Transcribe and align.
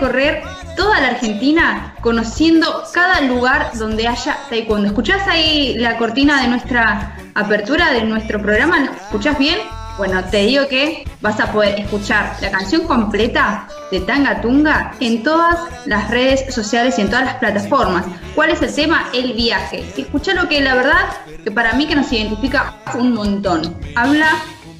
recorrer 0.00 0.42
toda 0.76 0.98
la 1.00 1.08
Argentina 1.08 1.94
conociendo 2.00 2.84
cada 2.94 3.20
lugar 3.20 3.70
donde 3.74 4.08
haya 4.08 4.38
taekwondo. 4.48 4.88
¿Escuchás 4.88 5.28
ahí 5.28 5.74
la 5.76 5.98
cortina 5.98 6.40
de 6.40 6.48
nuestra 6.48 7.16
apertura 7.34 7.92
de 7.92 8.04
nuestro 8.04 8.40
programa? 8.40 8.80
¿Lo 8.80 8.92
escuchás 8.92 9.38
bien? 9.38 9.58
Bueno, 9.98 10.24
te 10.24 10.38
digo 10.46 10.66
que 10.68 11.04
vas 11.20 11.38
a 11.38 11.52
poder 11.52 11.78
escuchar 11.78 12.34
la 12.40 12.50
canción 12.50 12.86
completa 12.86 13.68
de 13.90 14.00
Tanga 14.00 14.40
Tunga 14.40 14.94
en 15.00 15.22
todas 15.22 15.58
las 15.84 16.08
redes 16.08 16.54
sociales 16.54 16.98
y 16.98 17.02
en 17.02 17.10
todas 17.10 17.26
las 17.26 17.34
plataformas. 17.34 18.06
¿Cuál 18.34 18.48
es 18.48 18.62
el 18.62 18.74
tema? 18.74 19.10
El 19.12 19.34
viaje. 19.34 19.84
Escucha 19.98 20.32
lo 20.32 20.48
que 20.48 20.62
la 20.62 20.76
verdad, 20.76 21.04
que 21.44 21.50
para 21.50 21.74
mí 21.74 21.86
que 21.86 21.94
nos 21.94 22.10
identifica 22.10 22.76
un 22.94 23.12
montón. 23.12 23.76
Habla 23.94 24.30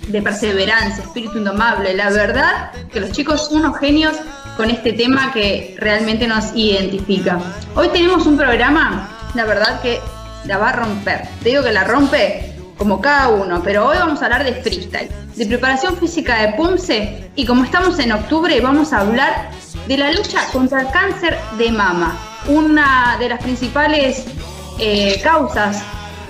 de 0.09 0.23
perseverancia, 0.23 1.05
espíritu 1.05 1.37
indomable. 1.37 1.93
La 1.95 2.09
verdad 2.09 2.73
que 2.91 3.01
los 3.01 3.13
chicos 3.13 3.47
son 3.47 3.59
unos 3.59 3.79
genios 3.79 4.16
con 4.61 4.69
este 4.69 4.93
tema 4.93 5.33
que 5.33 5.75
realmente 5.79 6.27
nos 6.27 6.55
identifica. 6.55 7.41
Hoy 7.75 7.89
tenemos 7.89 8.27
un 8.27 8.37
programa, 8.37 9.09
la 9.35 9.47
verdad 9.47 9.81
que 9.81 9.99
la 10.45 10.59
va 10.59 10.69
a 10.69 10.73
romper. 10.73 11.23
Te 11.43 11.49
digo 11.49 11.65
que 11.65 11.73
la 11.73 11.85
rompe 11.85 12.53
como 12.77 13.01
cada 13.01 13.31
uno, 13.31 13.63
pero 13.65 13.87
hoy 13.87 13.97
vamos 13.97 14.21
a 14.21 14.27
hablar 14.27 14.45
de 14.45 14.53
freestyle, 14.53 15.09
de 15.35 15.47
preparación 15.47 15.97
física 15.97 16.43
de 16.43 16.53
PUMSE 16.59 17.31
y 17.37 17.47
como 17.47 17.65
estamos 17.65 17.99
en 18.01 18.13
octubre 18.13 18.61
vamos 18.61 18.93
a 18.93 19.01
hablar 19.01 19.51
de 19.89 19.97
la 19.97 20.13
lucha 20.13 20.47
contra 20.52 20.83
el 20.83 20.91
cáncer 20.91 21.39
de 21.57 21.73
mama, 21.73 22.19
una 22.47 23.17
de 23.19 23.30
las 23.30 23.43
principales 23.43 24.27
eh, 24.79 25.23
causas 25.23 25.83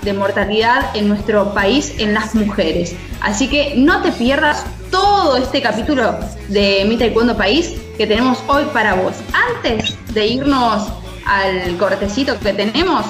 de 0.03 0.13
mortalidad 0.13 0.95
en 0.95 1.07
nuestro 1.07 1.53
país 1.53 1.93
en 1.99 2.13
las 2.13 2.35
mujeres. 2.35 2.95
Así 3.21 3.47
que 3.47 3.75
no 3.77 4.01
te 4.01 4.11
pierdas 4.11 4.65
todo 4.89 5.37
este 5.37 5.61
capítulo 5.61 6.15
de 6.49 6.85
Mi 6.87 6.97
Taekwondo 6.97 7.37
País 7.37 7.73
que 7.97 8.07
tenemos 8.07 8.43
hoy 8.47 8.65
para 8.73 8.95
vos. 8.95 9.13
Antes 9.55 9.95
de 10.13 10.27
irnos 10.27 10.87
al 11.25 11.77
cortecito 11.77 12.39
que 12.39 12.53
tenemos, 12.53 13.05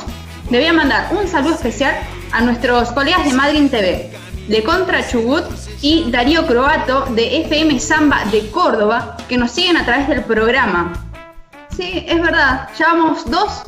le 0.50 0.60
voy 0.60 0.68
a 0.68 0.74
mandar 0.74 1.08
un 1.12 1.28
saludo 1.28 1.56
especial 1.56 1.96
a 2.32 2.42
nuestros 2.42 2.92
colegas 2.92 3.26
de 3.26 3.34
Madrid 3.34 3.70
TV, 3.70 4.12
de 4.48 4.64
Contra 4.64 5.08
Chubut 5.08 5.46
y 5.82 6.12
Darío 6.12 6.46
Croato 6.46 7.06
de 7.12 7.42
FM 7.42 7.80
Samba 7.80 8.26
de 8.32 8.50
Córdoba, 8.52 9.18
que 9.28 9.38
nos 9.38 9.52
siguen 9.52 9.78
a 9.78 9.86
través 9.86 10.08
del 10.08 10.24
programa. 10.24 10.94
Sí, 11.76 12.06
es 12.08 12.22
verdad, 12.22 12.68
llevamos 12.78 13.30
dos 13.30 13.64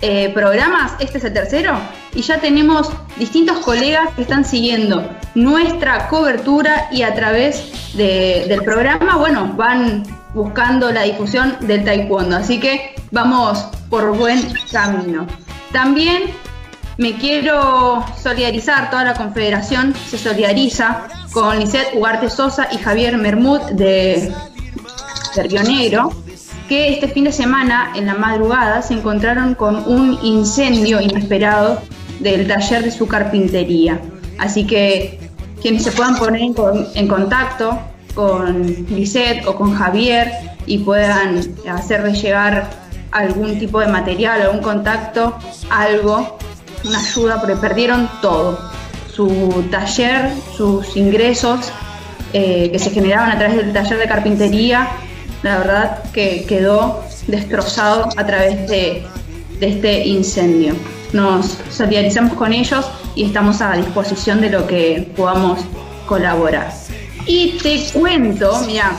eh, 0.00 0.30
programas, 0.34 0.92
este 1.00 1.18
es 1.18 1.24
el 1.24 1.32
tercero, 1.32 1.78
y 2.18 2.22
ya 2.22 2.40
tenemos 2.40 2.90
distintos 3.16 3.58
colegas 3.58 4.08
que 4.16 4.22
están 4.22 4.44
siguiendo 4.44 5.08
nuestra 5.36 6.08
cobertura 6.08 6.88
y 6.90 7.02
a 7.02 7.14
través 7.14 7.94
del 7.94 8.60
programa, 8.64 9.16
bueno, 9.16 9.52
van 9.56 10.02
buscando 10.34 10.90
la 10.90 11.02
difusión 11.02 11.56
del 11.60 11.84
taekwondo, 11.84 12.36
así 12.36 12.58
que 12.58 12.96
vamos 13.12 13.60
por 13.88 14.16
buen 14.16 14.52
camino. 14.72 15.28
También 15.72 16.24
me 16.96 17.14
quiero 17.18 18.04
solidarizar, 18.20 18.90
toda 18.90 19.04
la 19.04 19.14
confederación 19.14 19.94
se 19.94 20.18
solidariza 20.18 21.06
con 21.32 21.60
Lisette 21.60 21.94
Ugarte 21.94 22.28
Sosa 22.30 22.66
y 22.72 22.78
Javier 22.78 23.16
Mermud 23.16 23.60
de, 23.70 24.34
Río 25.36 25.62
Negro, 25.62 26.12
que 26.68 26.94
este 26.94 27.06
fin 27.06 27.22
de 27.22 27.32
semana, 27.32 27.92
en 27.94 28.06
la 28.06 28.14
madrugada, 28.14 28.82
se 28.82 28.94
encontraron 28.94 29.54
con 29.54 29.76
un 29.86 30.18
incendio 30.24 31.00
inesperado 31.00 31.80
del 32.20 32.46
taller 32.46 32.82
de 32.82 32.90
su 32.90 33.06
carpintería. 33.06 34.00
Así 34.38 34.66
que 34.66 35.18
quienes 35.60 35.84
se 35.84 35.92
puedan 35.92 36.16
poner 36.16 36.42
en, 36.42 37.08
contacto 37.08 37.78
con 38.14 38.62
Lisette 38.90 39.46
o 39.46 39.54
con 39.54 39.74
Javier 39.74 40.30
y 40.66 40.78
puedan 40.78 41.40
hacerle 41.68 42.14
llegar 42.14 42.68
algún 43.10 43.58
tipo 43.58 43.80
de 43.80 43.88
material, 43.88 44.42
algún 44.42 44.60
contacto, 44.60 45.36
algo, 45.70 46.38
una 46.84 47.00
ayuda 47.00 47.40
porque 47.40 47.56
perdieron 47.56 48.08
todo. 48.20 48.58
Su 49.12 49.64
taller, 49.70 50.30
sus 50.56 50.96
ingresos 50.96 51.72
eh, 52.32 52.70
que 52.70 52.78
se 52.78 52.90
generaban 52.90 53.30
a 53.30 53.38
través 53.38 53.56
del 53.56 53.72
taller 53.72 53.98
de 53.98 54.06
carpintería, 54.06 54.88
la 55.42 55.58
verdad 55.58 56.02
que 56.12 56.44
quedó 56.46 57.02
destrozado 57.26 58.08
a 58.16 58.26
través 58.26 58.68
de 58.68 59.04
este 59.60 60.06
incendio. 60.06 60.74
Nos 61.12 61.58
solidarizamos 61.70 62.34
con 62.34 62.52
ellos 62.52 62.86
y 63.14 63.24
estamos 63.24 63.60
a 63.60 63.72
disposición 63.72 64.40
de 64.40 64.50
lo 64.50 64.66
que 64.66 65.12
podamos 65.16 65.60
colaborar. 66.06 66.72
Y 67.26 67.58
te 67.62 67.84
cuento, 67.92 68.60
mira, 68.66 68.92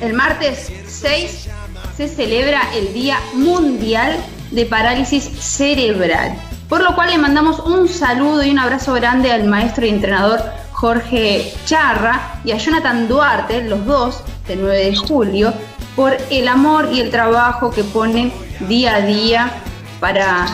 el 0.00 0.14
martes 0.14 0.72
6 0.86 1.48
se 1.96 2.08
celebra 2.08 2.62
el 2.74 2.92
Día 2.92 3.18
Mundial 3.34 4.16
de 4.50 4.66
Parálisis 4.66 5.24
Cerebral. 5.24 6.34
Por 6.68 6.82
lo 6.82 6.94
cual 6.94 7.10
le 7.10 7.18
mandamos 7.18 7.60
un 7.60 7.88
saludo 7.88 8.44
y 8.44 8.50
un 8.50 8.58
abrazo 8.58 8.92
grande 8.94 9.32
al 9.32 9.44
maestro 9.44 9.86
y 9.86 9.88
entrenador 9.88 10.40
Jorge 10.72 11.52
Charra 11.64 12.40
y 12.44 12.52
a 12.52 12.58
Jonathan 12.58 13.08
Duarte, 13.08 13.64
los 13.64 13.84
dos, 13.84 14.22
del 14.46 14.60
9 14.60 14.76
de 14.76 14.96
julio, 14.96 15.52
por 15.96 16.16
el 16.30 16.46
amor 16.46 16.90
y 16.92 17.00
el 17.00 17.10
trabajo 17.10 17.70
que 17.70 17.82
ponen 17.82 18.32
día 18.68 18.96
a 18.96 19.00
día 19.00 19.50
para 19.98 20.46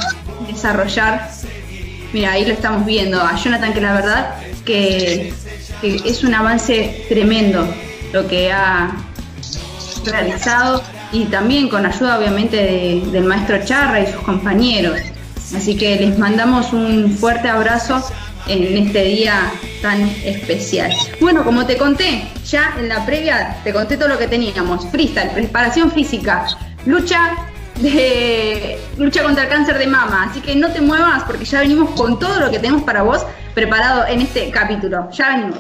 desarrollar. 0.47 1.31
Mira, 2.13 2.33
ahí 2.33 2.45
lo 2.45 2.53
estamos 2.53 2.87
viendo 2.87 3.21
a 3.21 3.37
Jonathan, 3.37 3.73
que 3.73 3.81
la 3.81 3.93
verdad 3.95 4.35
que, 4.65 5.33
es 5.83 6.25
un 6.25 6.33
avance 6.33 7.05
tremendo 7.09 7.67
lo 8.13 8.27
que 8.27 8.51
ha 8.51 8.93
realizado 10.07 10.83
y 11.13 11.25
también 11.27 11.69
con 11.69 11.85
ayuda 11.85 12.19
obviamente 12.19 13.03
del 13.13 13.25
maestro 13.25 13.63
Charra 13.65 14.01
y 14.01 14.07
sus 14.07 14.23
compañeros. 14.23 14.99
Así 15.55 15.77
que 15.77 15.97
les 15.97 16.19
mandamos 16.19 16.73
un 16.73 17.11
fuerte 17.19 17.49
abrazo 17.49 18.03
en 18.47 18.77
este 18.79 19.05
día 19.05 19.53
tan 19.83 20.03
especial. 20.25 20.93
Bueno, 21.21 21.45
como 21.45 21.67
te 21.67 21.77
conté, 21.77 22.29
ya 22.47 22.75
en 22.79 22.89
la 22.89 23.05
previa 23.05 23.59
te 23.65 23.73
conté 23.73 23.97
todo 23.97 24.09
lo 24.09 24.19
que 24.19 24.27
teníamos. 24.27 24.87
Freestyle, 24.91 25.31
preparación 25.31 25.91
física, 25.91 26.47
lucha 26.87 27.37
de 27.77 28.79
lucha 28.97 29.23
contra 29.23 29.45
el 29.45 29.49
cáncer 29.49 29.79
de 29.79 29.87
mama. 29.87 30.29
Así 30.31 30.41
que 30.41 30.55
no 30.55 30.71
te 30.71 30.81
muevas 30.81 31.25
porque 31.25 31.45
ya 31.45 31.61
venimos 31.61 31.91
con 31.91 32.19
todo 32.19 32.41
lo 32.41 32.51
que 32.51 32.59
tenemos 32.59 32.83
para 32.83 33.03
vos 33.03 33.25
preparado 33.55 34.07
en 34.07 34.21
este 34.21 34.51
capítulo. 34.51 35.11
Ya 35.11 35.37
venimos. 35.37 35.59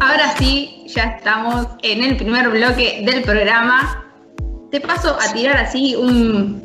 Ahora 0.00 0.34
sí, 0.36 0.84
ya 0.88 1.04
estamos 1.04 1.66
en 1.82 2.02
el 2.02 2.16
primer 2.16 2.48
bloque 2.48 3.02
del 3.04 3.22
programa. 3.22 4.04
Te 4.70 4.80
paso 4.80 5.16
a 5.20 5.32
tirar 5.32 5.58
así 5.58 5.94
un 5.94 6.62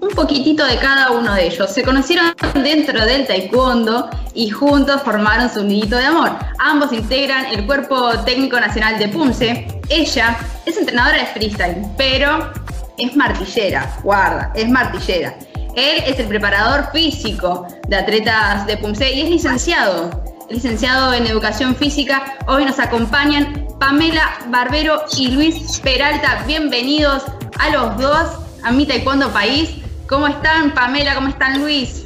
un 0.00 0.10
poquitito 0.10 0.64
de 0.64 0.76
cada 0.78 1.10
uno 1.10 1.34
de 1.34 1.46
ellos. 1.46 1.70
Se 1.70 1.82
conocieron 1.82 2.32
dentro 2.54 3.04
del 3.04 3.26
taekwondo 3.26 4.10
y 4.34 4.50
juntos 4.50 5.02
formaron 5.02 5.50
su 5.50 5.62
nidito 5.62 5.96
de 5.96 6.06
amor. 6.06 6.30
Ambos 6.58 6.92
integran 6.92 7.46
el 7.46 7.66
cuerpo 7.66 8.10
técnico 8.24 8.58
nacional 8.58 8.98
de 8.98 9.08
Punce. 9.08 9.79
Ella 9.90 10.38
es 10.66 10.76
entrenadora 10.76 11.18
de 11.18 11.26
freestyle, 11.26 11.84
pero 11.96 12.52
es 12.96 13.16
martillera, 13.16 13.92
guarda, 14.04 14.52
es 14.54 14.68
martillera. 14.68 15.36
Él 15.74 16.04
es 16.06 16.16
el 16.20 16.28
preparador 16.28 16.92
físico 16.92 17.66
de 17.88 17.96
atletas 17.96 18.68
de 18.68 18.76
Punce 18.76 19.12
y 19.12 19.22
es 19.22 19.30
licenciado, 19.30 20.22
licenciado 20.48 21.12
en 21.12 21.26
educación 21.26 21.74
física. 21.74 22.38
Hoy 22.46 22.66
nos 22.66 22.78
acompañan 22.78 23.66
Pamela 23.80 24.38
Barbero 24.46 25.02
y 25.18 25.32
Luis 25.32 25.80
Peralta. 25.80 26.44
Bienvenidos 26.46 27.24
a 27.58 27.70
los 27.70 27.98
dos 27.98 28.28
a 28.62 28.70
mi 28.70 28.86
Taekwondo 28.86 29.32
País. 29.32 29.70
¿Cómo 30.08 30.28
están, 30.28 30.72
Pamela? 30.72 31.16
¿Cómo 31.16 31.30
están, 31.30 31.60
Luis? 31.60 32.04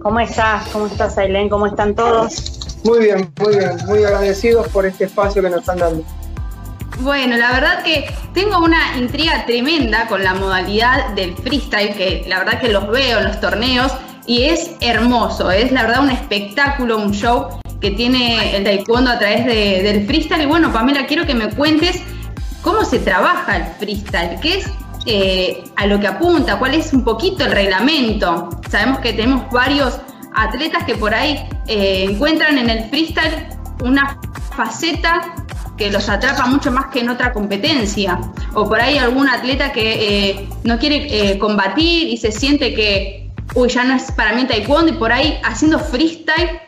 ¿Cómo 0.00 0.20
estás? 0.20 0.66
¿Cómo 0.68 0.86
estás, 0.86 1.18
Ailén? 1.18 1.50
¿Cómo 1.50 1.66
están 1.66 1.94
todos? 1.94 2.80
Muy 2.82 3.00
bien, 3.00 3.30
muy 3.38 3.58
bien. 3.58 3.76
Muy 3.84 4.04
agradecidos 4.04 4.68
por 4.68 4.86
este 4.86 5.04
espacio 5.04 5.42
que 5.42 5.50
nos 5.50 5.60
están 5.60 5.76
dando. 5.76 6.02
Bueno, 7.02 7.36
la 7.36 7.50
verdad 7.50 7.82
que 7.82 8.08
tengo 8.32 8.58
una 8.58 8.96
intriga 8.96 9.44
tremenda 9.44 10.06
con 10.06 10.22
la 10.22 10.34
modalidad 10.34 11.08
del 11.14 11.36
freestyle, 11.36 11.96
que 11.96 12.24
la 12.28 12.38
verdad 12.38 12.60
que 12.60 12.68
los 12.68 12.88
veo 12.88 13.18
en 13.18 13.24
los 13.24 13.40
torneos 13.40 13.90
y 14.24 14.44
es 14.44 14.70
hermoso, 14.80 15.50
es 15.50 15.72
la 15.72 15.82
verdad 15.82 16.04
un 16.04 16.10
espectáculo, 16.10 16.98
un 16.98 17.12
show 17.12 17.60
que 17.80 17.90
tiene 17.90 18.56
el 18.56 18.62
taekwondo 18.62 19.10
a 19.10 19.18
través 19.18 19.44
del 19.46 20.06
freestyle. 20.06 20.42
Y 20.42 20.46
bueno, 20.46 20.72
Pamela, 20.72 21.06
quiero 21.06 21.26
que 21.26 21.34
me 21.34 21.50
cuentes 21.50 22.00
cómo 22.62 22.84
se 22.84 23.00
trabaja 23.00 23.56
el 23.56 23.64
freestyle, 23.80 24.38
qué 24.40 24.58
es 24.58 24.70
eh, 25.04 25.64
a 25.74 25.86
lo 25.86 25.98
que 25.98 26.06
apunta, 26.06 26.60
cuál 26.60 26.74
es 26.74 26.92
un 26.92 27.02
poquito 27.02 27.44
el 27.44 27.50
reglamento. 27.50 28.48
Sabemos 28.70 29.00
que 29.00 29.12
tenemos 29.12 29.50
varios 29.50 29.98
atletas 30.36 30.84
que 30.84 30.94
por 30.94 31.12
ahí 31.12 31.48
eh, 31.66 32.06
encuentran 32.08 32.58
en 32.58 32.70
el 32.70 32.88
freestyle 32.90 33.48
una 33.82 34.20
faceta 34.56 35.34
que 35.82 35.90
los 35.90 36.08
atrapa 36.08 36.46
mucho 36.46 36.70
más 36.70 36.86
que 36.92 37.00
en 37.00 37.08
otra 37.08 37.32
competencia. 37.32 38.20
O 38.54 38.68
por 38.68 38.80
ahí 38.80 38.98
algún 38.98 39.28
atleta 39.28 39.72
que 39.72 40.30
eh, 40.30 40.48
no 40.62 40.78
quiere 40.78 41.36
combatir 41.38 42.08
y 42.08 42.16
se 42.18 42.30
siente 42.30 42.72
que, 42.72 43.28
uy, 43.56 43.68
ya 43.68 43.82
no 43.82 43.94
es 43.96 44.12
para 44.12 44.32
mí 44.32 44.44
taekwondo 44.46 44.92
y 44.92 44.96
por 44.96 45.10
ahí 45.10 45.40
haciendo 45.42 45.80
freestyle 45.80 46.60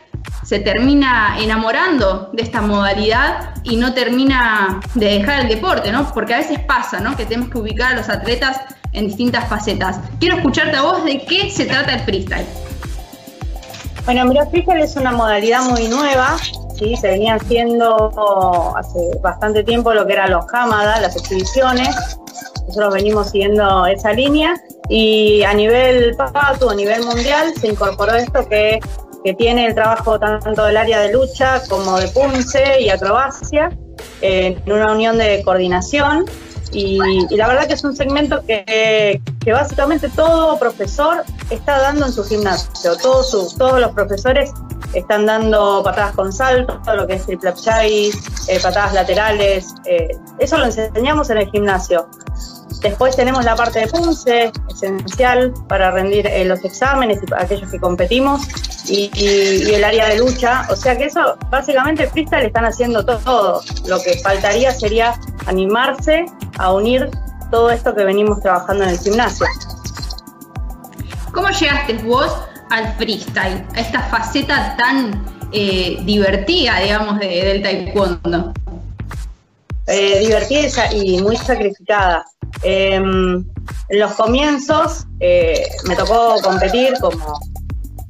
se 0.43 0.59
termina 0.59 1.37
enamorando 1.39 2.29
de 2.33 2.43
esta 2.43 2.59
modalidad 2.59 3.53
y 3.63 3.77
no 3.77 3.93
termina 3.93 4.81
de 4.95 5.19
dejar 5.19 5.41
el 5.43 5.47
deporte, 5.47 5.93
¿no? 5.93 6.11
Porque 6.13 6.33
a 6.33 6.37
veces 6.37 6.59
pasa, 6.59 6.99
¿no? 6.99 7.15
Que 7.15 7.25
tenemos 7.25 7.49
que 7.49 7.57
ubicar 7.57 7.93
a 7.93 7.95
los 7.95 8.09
atletas 8.09 8.59
en 8.91 9.07
distintas 9.07 9.47
facetas. 9.47 9.97
Quiero 10.19 10.35
escucharte 10.35 10.75
a 10.75 10.81
vos 10.81 11.05
de 11.05 11.23
qué 11.25 11.49
se 11.49 11.65
trata 11.65 11.93
el 11.93 12.01
freestyle. 12.01 12.45
Bueno, 14.03 14.25
mira, 14.25 14.45
freestyle 14.47 14.83
es 14.83 14.97
una 14.97 15.13
modalidad 15.13 15.61
muy 15.63 15.87
nueva, 15.87 16.35
¿sí? 16.77 16.95
Se 16.95 17.09
venía 17.09 17.35
haciendo 17.35 18.73
hace 18.75 18.99
bastante 19.21 19.63
tiempo 19.63 19.93
lo 19.93 20.05
que 20.05 20.13
eran 20.13 20.31
los 20.31 20.45
Hamada, 20.53 20.99
las 20.99 21.15
exhibiciones. 21.15 21.95
Nosotros 22.67 22.93
venimos 22.93 23.29
siguiendo 23.29 23.85
esa 23.85 24.13
línea 24.13 24.55
y 24.89 25.43
a 25.43 25.53
nivel 25.53 26.15
PATU, 26.15 26.69
a 26.69 26.75
nivel 26.75 27.03
mundial, 27.03 27.53
se 27.59 27.67
incorporó 27.67 28.13
esto 28.15 28.47
que, 28.47 28.79
que 29.23 29.33
tiene 29.33 29.67
el 29.67 29.75
trabajo 29.75 30.19
tanto 30.19 30.65
del 30.65 30.77
área 30.77 30.99
de 31.01 31.13
lucha 31.13 31.61
como 31.69 31.99
de 31.99 32.07
punce 32.09 32.81
y 32.81 32.89
acrobacia 32.89 33.71
en 34.21 34.61
una 34.71 34.91
unión 34.91 35.17
de 35.17 35.41
coordinación 35.43 36.25
y, 36.75 36.97
la 37.35 37.47
verdad 37.47 37.67
que 37.67 37.73
es 37.73 37.83
un 37.83 37.95
segmento 37.95 38.43
que, 38.45 39.21
básicamente 39.45 40.09
todo 40.09 40.59
profesor 40.59 41.23
está 41.49 41.79
dando 41.79 42.05
en 42.05 42.11
su 42.11 42.23
gimnasio. 42.23 42.97
Todos, 43.01 43.55
todos 43.57 43.79
los 43.79 43.91
profesores 43.91 44.51
están 44.99 45.25
dando 45.25 45.81
patadas 45.83 46.15
con 46.15 46.31
salto, 46.31 46.79
lo 46.93 47.07
que 47.07 47.15
es 47.15 47.25
triple 47.25 47.53
chai, 47.53 48.09
eh, 48.47 48.59
patadas 48.61 48.93
laterales. 48.93 49.75
Eh, 49.85 50.17
eso 50.39 50.57
lo 50.57 50.65
enseñamos 50.65 51.29
en 51.29 51.37
el 51.37 51.49
gimnasio. 51.49 52.07
Después 52.81 53.15
tenemos 53.15 53.43
la 53.43 53.55
parte 53.55 53.79
de 53.79 53.87
punce, 53.87 54.51
esencial 54.69 55.53
para 55.67 55.91
rendir 55.91 56.27
eh, 56.27 56.45
los 56.45 56.63
exámenes 56.63 57.19
y 57.23 57.33
aquellos 57.35 57.71
que 57.71 57.79
competimos, 57.79 58.41
y, 58.87 59.73
el 59.73 59.83
área 59.83 60.07
de 60.07 60.19
lucha. 60.19 60.67
O 60.69 60.75
sea 60.75 60.97
que 60.97 61.05
eso, 61.05 61.37
básicamente, 61.49 62.07
freestyle 62.07 62.45
están 62.45 62.65
haciendo 62.65 63.03
todo. 63.05 63.61
Lo 63.87 63.99
que 64.01 64.19
faltaría 64.19 64.71
sería 64.71 65.19
animarse 65.47 66.25
a 66.57 66.73
unir 66.73 67.09
todo 67.51 67.71
esto 67.71 67.95
que 67.95 68.03
venimos 68.03 68.39
trabajando 68.41 68.83
en 68.83 68.91
el 68.91 68.99
gimnasio. 68.99 69.47
¿Cómo 71.33 71.49
llegaste 71.49 71.93
vos 72.03 72.31
al 72.69 72.93
freestyle, 72.95 73.65
a 73.75 73.79
esta 73.79 74.01
faceta 74.01 74.75
tan 74.77 75.25
eh, 75.51 75.97
divertida, 76.03 76.79
digamos, 76.79 77.19
del 77.19 77.61
taekwondo? 77.61 78.53
Eh, 79.87 80.19
divertida 80.19 80.91
y 80.93 81.21
muy 81.21 81.37
sacrificada. 81.37 82.25
Em, 82.63 83.45
en 83.89 83.99
los 83.99 84.13
comienzos 84.13 85.05
eh, 85.19 85.67
me 85.87 85.95
tocó 85.95 86.37
competir 86.41 86.93
como, 86.99 87.39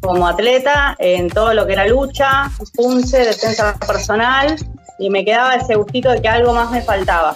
como 0.02 0.28
atleta 0.28 0.96
en 1.00 1.30
todo 1.30 1.54
lo 1.54 1.66
que 1.66 1.74
era 1.74 1.88
lucha, 1.88 2.50
punce, 2.76 3.26
defensa 3.26 3.78
personal 3.86 4.56
y 5.00 5.10
me 5.10 5.26
quedaba 5.26 5.56
ese 5.56 5.76
gustito 5.76 6.12
de 6.12 6.22
que 6.22 6.30
algo 6.30 6.54
más 6.54 6.72
me 6.72 6.82
faltaba. 6.82 7.36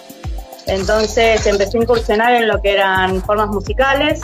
Entonces 0.68 1.46
empecé 1.46 1.78
a 1.78 1.82
incursionar 1.82 2.34
en 2.36 2.48
lo 2.48 2.62
que 2.62 2.74
eran 2.74 3.22
formas 3.24 3.50
musicales, 3.50 4.22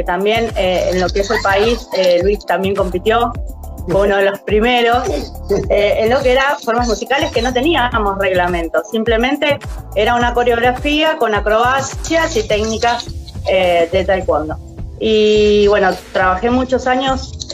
que 0.00 0.04
también 0.04 0.50
eh, 0.56 0.88
en 0.92 1.00
lo 1.00 1.10
que 1.10 1.20
es 1.20 1.30
el 1.30 1.42
país, 1.42 1.86
eh, 1.92 2.20
Luis 2.22 2.38
también 2.46 2.74
compitió, 2.74 3.32
fue 3.86 4.06
uno 4.06 4.16
de 4.16 4.30
los 4.30 4.40
primeros, 4.40 5.06
eh, 5.68 5.96
en 5.98 6.08
lo 6.08 6.22
que 6.22 6.32
eran 6.32 6.58
formas 6.58 6.88
musicales 6.88 7.30
que 7.32 7.42
no 7.42 7.52
teníamos 7.52 8.18
reglamento, 8.18 8.82
simplemente 8.90 9.58
era 9.94 10.14
una 10.14 10.32
coreografía 10.32 11.18
con 11.18 11.34
acrobacias 11.34 12.34
y 12.34 12.48
técnicas 12.48 13.06
de 13.44 14.04
taekwondo. 14.06 14.56
Y 15.00 15.66
bueno, 15.68 15.90
trabajé 16.12 16.50
muchos 16.50 16.86
años 16.86 17.48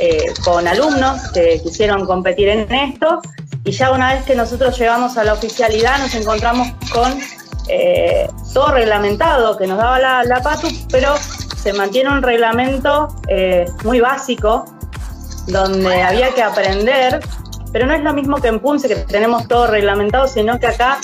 con 0.45 0.69
alumnos 0.69 1.31
que 1.33 1.61
quisieron 1.63 2.07
competir 2.07 2.49
en 2.49 2.73
esto 2.73 3.23
y 3.65 3.73
ya 3.73 3.91
una 3.93 4.15
vez 4.15 4.25
que 4.25 4.35
nosotros 4.37 4.79
llegamos 4.79 5.17
a 5.17 5.25
la 5.25 5.33
oficialidad 5.33 5.99
nos 5.99 6.15
encontramos 6.15 6.69
con 6.93 7.19
todo 8.53 8.69
reglamentado 8.73 9.57
que 9.57 9.67
nos 9.67 9.79
daba 9.79 9.99
la, 9.99 10.25
la, 10.25 10.43
PATU, 10.43 10.69
pero 10.91 11.15
se 11.67 11.73
mantiene 11.73 12.11
un 12.11 12.23
reglamento 12.23 13.09
eh, 13.27 13.65
muy 13.83 13.99
básico 13.99 14.67
donde 15.49 16.01
había 16.01 16.33
que 16.33 16.41
aprender, 16.41 17.19
pero 17.73 17.87
no 17.87 17.93
es 17.93 18.05
lo 18.05 18.15
mismo 18.15 18.37
que 18.37 18.47
en 18.47 18.61
Punce, 18.61 18.87
que 18.87 18.95
tenemos 18.95 19.49
todo 19.49 19.67
reglamentado, 19.67 20.29
sino 20.29 20.61
que 20.61 20.69
acá 20.69 20.99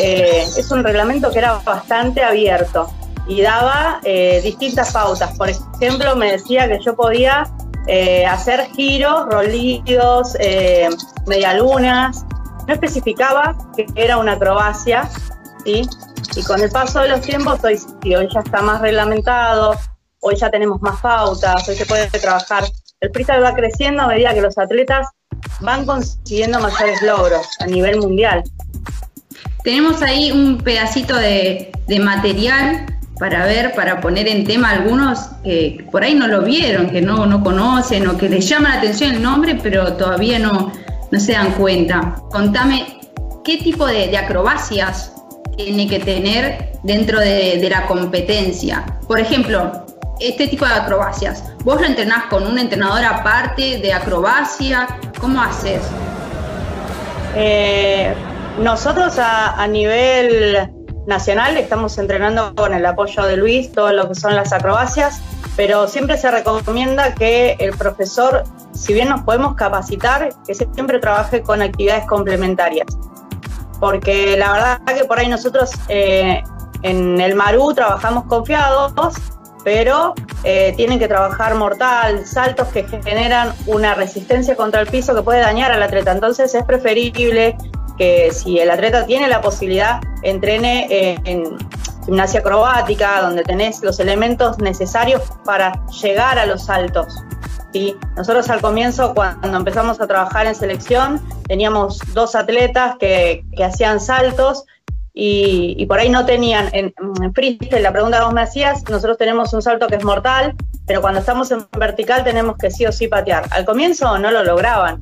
eh, 0.00 0.42
es 0.56 0.70
un 0.70 0.82
reglamento 0.82 1.30
que 1.30 1.40
era 1.40 1.58
bastante 1.62 2.22
abierto 2.22 2.90
y 3.28 3.42
daba 3.42 4.00
distintas 4.42 4.90
pautas. 4.92 5.36
Por 5.36 5.50
ejemplo, 5.50 6.16
me 6.16 6.32
decía 6.32 6.66
que 6.66 6.78
yo 6.82 6.96
podía 6.96 7.52
hacer 8.30 8.68
giros, 8.74 9.26
rolidos, 9.26 10.34
medialunas, 11.26 12.24
no 12.66 12.72
especificaba 12.72 13.54
que 13.76 13.84
era 13.96 14.16
una 14.16 14.32
acrobacia, 14.32 15.10
¿sí? 15.62 15.86
Y 16.36 16.42
con 16.44 16.62
el 16.62 16.70
paso 16.70 17.00
de 17.00 17.08
los 17.08 17.20
tiempos, 17.20 17.62
hoy, 17.64 17.78
hoy 18.14 18.28
ya 18.32 18.40
está 18.40 18.62
más 18.62 18.80
reglamentado, 18.80 19.74
hoy 20.20 20.36
ya 20.36 20.50
tenemos 20.50 20.80
más 20.80 21.00
pautas, 21.00 21.68
hoy 21.68 21.76
se 21.76 21.86
puede 21.86 22.08
trabajar. 22.08 22.64
El 23.00 23.10
freestyle 23.10 23.42
va 23.42 23.54
creciendo 23.54 24.02
a 24.02 24.08
medida 24.08 24.34
que 24.34 24.40
los 24.40 24.56
atletas 24.58 25.08
van 25.60 25.84
consiguiendo 25.84 26.60
mayores 26.60 27.02
logros 27.02 27.46
a 27.60 27.66
nivel 27.66 27.98
mundial. 27.98 28.42
Tenemos 29.62 30.00
ahí 30.02 30.30
un 30.32 30.58
pedacito 30.58 31.16
de, 31.16 31.72
material 32.00 32.86
para 33.18 33.44
ver, 33.46 33.74
para 33.74 34.00
poner 34.00 34.28
en 34.28 34.44
tema 34.44 34.70
algunos 34.70 35.18
que 35.42 35.84
por 35.90 36.04
ahí 36.04 36.14
no 36.14 36.28
lo 36.28 36.42
vieron, 36.42 36.90
que 36.90 37.00
no, 37.00 37.26
no 37.26 37.42
conocen 37.42 38.06
o 38.08 38.16
que 38.16 38.28
les 38.28 38.48
llama 38.48 38.70
la 38.70 38.74
atención 38.76 39.14
el 39.14 39.22
nombre, 39.22 39.58
pero 39.62 39.94
todavía 39.94 40.38
no, 40.38 40.72
no 41.10 41.20
se 41.20 41.32
dan 41.32 41.52
cuenta. 41.52 42.16
Contame, 42.30 43.00
¿qué 43.44 43.58
tipo 43.58 43.86
de, 43.86 44.08
de 44.08 44.18
acrobacias 44.18 45.12
tiene 45.56 45.88
que 45.88 46.00
tener 46.00 46.72
dentro 46.82 47.18
de, 47.20 47.66
la 47.68 47.86
competencia. 47.86 48.84
Por 49.08 49.18
ejemplo, 49.18 49.85
este 50.20 50.48
tipo 50.48 50.64
de 50.64 50.72
acrobacias, 50.72 51.44
¿vos 51.64 51.80
lo 51.80 51.86
entrenás 51.86 52.24
con 52.24 52.46
un 52.46 52.58
entrenador 52.58 53.04
aparte 53.04 53.78
de 53.78 53.92
acrobacia? 53.92 54.86
¿Cómo 55.20 55.42
haces? 55.42 55.82
Eh, 57.34 58.14
nosotros 58.58 59.18
a, 59.18 59.66
nivel 59.66 60.70
nacional 61.06 61.56
estamos 61.56 61.98
entrenando 61.98 62.54
con 62.54 62.72
el 62.72 62.84
apoyo 62.86 63.22
de 63.24 63.36
Luis 63.36 63.70
todo 63.72 63.92
lo 63.92 64.08
que 64.08 64.14
son 64.14 64.34
las 64.34 64.52
acrobacias, 64.52 65.20
pero 65.56 65.86
siempre 65.86 66.16
se 66.16 66.30
recomienda 66.30 67.14
que 67.14 67.56
el 67.58 67.76
profesor, 67.76 68.44
si 68.72 68.94
bien 68.94 69.08
nos 69.08 69.22
podemos 69.22 69.54
capacitar, 69.54 70.30
que 70.46 70.54
siempre 70.54 70.98
trabaje 70.98 71.42
con 71.42 71.62
actividades 71.62 72.06
complementarias 72.06 72.86
porque 73.80 74.36
la 74.36 74.52
verdad 74.52 74.80
que 74.86 75.04
por 75.04 75.18
ahí 75.18 75.28
nosotros 75.28 75.70
eh, 75.88 76.42
en 76.82 77.20
el 77.20 77.34
Maru 77.34 77.74
trabajamos 77.74 78.24
confiados, 78.24 78.92
pero 79.66 80.14
eh, 80.44 80.74
tienen 80.76 81.00
que 81.00 81.08
trabajar 81.08 81.56
mortal, 81.56 82.24
saltos 82.24 82.68
que 82.68 82.84
generan 82.84 83.52
una 83.66 83.94
resistencia 83.94 84.54
contra 84.54 84.80
el 84.80 84.86
piso 84.86 85.12
que 85.12 85.22
puede 85.22 85.40
dañar 85.40 85.72
al 85.72 85.82
atleta. 85.82 86.12
Entonces 86.12 86.54
es 86.54 86.62
preferible 86.62 87.56
que 87.98 88.30
si 88.30 88.60
el 88.60 88.70
atleta 88.70 89.06
tiene 89.06 89.26
la 89.26 89.40
posibilidad, 89.40 90.00
entrene 90.22 90.86
eh, 90.88 91.18
en 91.24 91.58
gimnasia 92.04 92.38
acrobática, 92.38 93.20
donde 93.22 93.42
tenés 93.42 93.82
los 93.82 93.98
elementos 93.98 94.56
necesarios 94.58 95.20
para 95.44 95.72
llegar 96.00 96.38
a 96.38 96.46
los 96.46 96.66
saltos. 96.66 97.24
Nosotros 98.16 98.48
al 98.48 98.60
comienzo, 98.60 99.14
cuando 99.14 99.56
empezamos 99.56 100.00
a 100.00 100.06
trabajar 100.06 100.46
en 100.46 100.54
selección, 100.54 101.20
teníamos 101.46 102.00
dos 102.14 102.34
atletas 102.34 102.96
que, 102.98 103.44
hacían 103.62 104.00
saltos 104.00 104.64
y, 105.18 105.86
por 105.86 105.98
ahí 105.98 106.10
no 106.10 106.26
tenían, 106.26 106.68
en, 106.74 106.92
en, 106.98 107.82
la 107.82 107.90
pregunta 107.90 108.18
que 108.18 108.24
vos 108.24 108.34
me 108.34 108.42
hacías, 108.42 108.86
nosotros 108.90 109.16
tenemos 109.16 109.50
un 109.54 109.62
salto 109.62 109.86
que 109.86 109.94
es 109.94 110.04
mortal, 110.04 110.54
pero 110.86 111.00
cuando 111.00 111.20
estamos 111.20 111.50
en 111.50 111.66
vertical 111.78 112.22
tenemos 112.22 112.58
que 112.58 112.70
sí 112.70 112.84
o 112.84 112.92
sí 112.92 113.08
patear. 113.08 113.46
Al 113.50 113.64
comienzo 113.64 114.18
no 114.18 114.30
lo 114.30 114.44
lograban. 114.44 115.00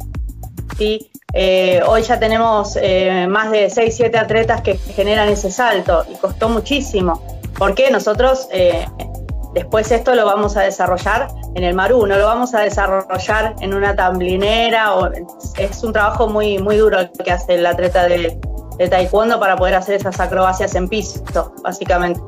¿sí? 0.79 1.11
Eh, 1.33 1.83
hoy 1.85 2.03
ya 2.03 2.21
tenemos 2.21 2.79
eh, 2.81 3.27
más 3.29 3.51
de 3.51 3.69
6, 3.69 3.93
7 3.97 4.17
atletas 4.17 4.61
que 4.61 4.77
generan 4.77 5.29
ese 5.29 5.51
salto 5.51 6.07
y 6.09 6.15
costó 6.15 6.49
muchísimo. 6.49 7.21
porque 7.59 7.91
Nosotros 7.91 8.47
eh, 8.53 8.87
Después 9.53 9.93
esto 9.93 10.17
lo 10.17 10.27
vamos 10.27 10.57
a 10.57 10.63
desarrollar 10.63 11.29
en 11.55 11.63
el 11.63 11.75
Maru, 11.75 12.07
no 12.07 12.17
lo 12.19 12.27
vamos 12.27 12.55
a 12.55 12.63
desarrollar 12.63 13.55
en 13.61 13.73
una 13.73 13.95
tamblinera 13.95 14.93
es 15.57 15.85
un 15.85 15.93
trabajo 15.93 16.27
muy 16.27 16.59
muy 16.59 16.77
duro 16.77 16.99
que 17.25 17.31
hace 17.31 17.55
el 17.55 17.65
atleta 17.65 18.09
de, 18.09 18.37
taekwondo 18.79 19.39
para 19.39 19.57
poder 19.57 19.75
hacer 19.75 19.97
esas 19.97 20.19
acrobacias 20.21 20.75
en 20.75 20.89
piso, 20.89 21.23
básicamente. 21.63 22.21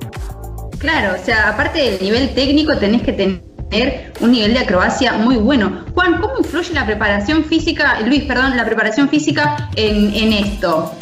Claro, 0.78 1.16
o 1.20 1.24
sea, 1.24 1.48
aparte 1.50 1.78
del 1.78 2.00
nivel 2.00 2.34
técnico 2.34 2.76
tenés 2.76 3.02
que 3.02 3.12
tener 3.12 4.12
un 4.20 4.32
nivel 4.32 4.54
de 4.54 4.60
acrobacia 4.60 5.14
muy 5.14 5.36
bueno. 5.36 5.84
Juan, 5.94 6.20
¿cómo 6.20 6.38
influye 6.38 6.72
la 6.74 6.86
preparación 6.86 7.44
física, 7.44 8.00
Luis, 8.00 8.24
perdón, 8.24 8.56
la 8.56 8.64
preparación 8.64 9.08
física 9.08 9.70
en, 9.76 10.14
en 10.14 10.32
esto? 10.32 10.92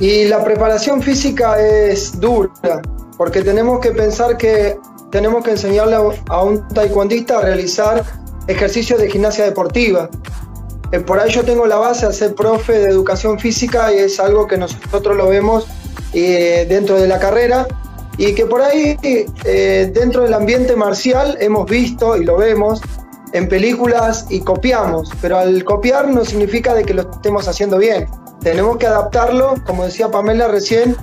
Y 0.00 0.26
la 0.26 0.44
preparación 0.44 1.00
física 1.00 1.60
es 1.60 2.18
dura, 2.18 2.82
porque 3.16 3.42
tenemos 3.42 3.80
que 3.80 3.92
pensar 3.92 4.36
que 4.36 4.76
tenemos 5.10 5.44
que 5.44 5.52
enseñarle 5.52 5.96
a 6.28 6.42
un 6.42 6.66
taekwondista 6.68 7.38
a 7.38 7.42
realizar 7.42 8.02
ejercicios 8.48 8.98
de 8.98 9.10
gimnasia 9.10 9.44
deportiva. 9.44 10.08
Eh, 10.92 11.00
por 11.00 11.18
ahí 11.18 11.30
yo 11.30 11.42
tengo 11.42 11.66
la 11.66 11.76
base 11.76 12.06
de 12.06 12.12
ser 12.12 12.34
profe 12.34 12.78
de 12.78 12.88
educación 12.90 13.38
física 13.38 13.92
y 13.92 13.98
es 13.98 14.20
algo 14.20 14.46
que 14.46 14.58
nosotros 14.58 15.16
lo 15.16 15.26
vemos 15.26 15.66
eh, 16.12 16.66
dentro 16.68 17.00
de 17.00 17.08
la 17.08 17.18
carrera 17.18 17.66
y 18.18 18.34
que 18.34 18.44
por 18.44 18.60
ahí 18.60 18.96
eh, 19.02 19.90
dentro 19.92 20.24
del 20.24 20.34
ambiente 20.34 20.76
marcial 20.76 21.38
hemos 21.40 21.68
visto 21.68 22.16
y 22.16 22.24
lo 22.24 22.36
vemos 22.36 22.82
en 23.32 23.48
películas 23.48 24.26
y 24.28 24.40
copiamos, 24.40 25.10
pero 25.22 25.38
al 25.38 25.64
copiar 25.64 26.08
no 26.08 26.24
significa 26.26 26.74
de 26.74 26.84
que 26.84 26.92
lo 26.92 27.10
estemos 27.10 27.48
haciendo 27.48 27.78
bien. 27.78 28.06
Tenemos 28.40 28.76
que 28.76 28.86
adaptarlo, 28.86 29.54
como 29.64 29.84
decía 29.84 30.10
Pamela 30.10 30.48
recién, 30.48 30.94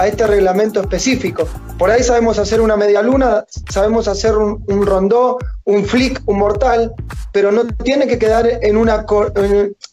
a 0.00 0.06
este 0.06 0.26
reglamento 0.26 0.80
específico. 0.80 1.46
Por 1.78 1.90
ahí 1.90 2.02
sabemos 2.02 2.38
hacer 2.38 2.62
una 2.62 2.74
media 2.74 3.02
luna, 3.02 3.44
sabemos 3.68 4.08
hacer 4.08 4.34
un, 4.34 4.86
rondó, 4.86 5.36
un 5.64 5.84
flick, 5.84 6.22
un 6.24 6.38
mortal, 6.38 6.94
pero 7.32 7.52
no 7.52 7.66
tiene 7.66 8.06
que 8.06 8.18
quedar 8.18 8.48
en 8.62 8.78
una 8.78 9.04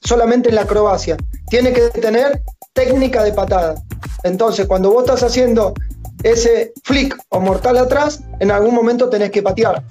solamente 0.02 0.48
en 0.48 0.56
la 0.56 0.62
acrobacia. 0.62 1.18
Tiene 1.50 1.74
que 1.74 1.82
tener 1.90 2.42
técnica 2.72 3.22
de 3.22 3.34
patada. 3.34 3.76
Entonces, 4.24 4.66
cuando 4.66 4.92
vos 4.92 5.04
estás 5.04 5.24
haciendo 5.24 5.74
ese 6.24 6.72
flick 6.86 7.18
o 7.28 7.42
mortal 7.42 7.78
atrás, 7.78 8.22
en 8.40 8.52
algún 8.52 8.74
momento 8.74 9.10
tenés 9.10 9.32
que 9.32 9.44
patear. 9.44 9.84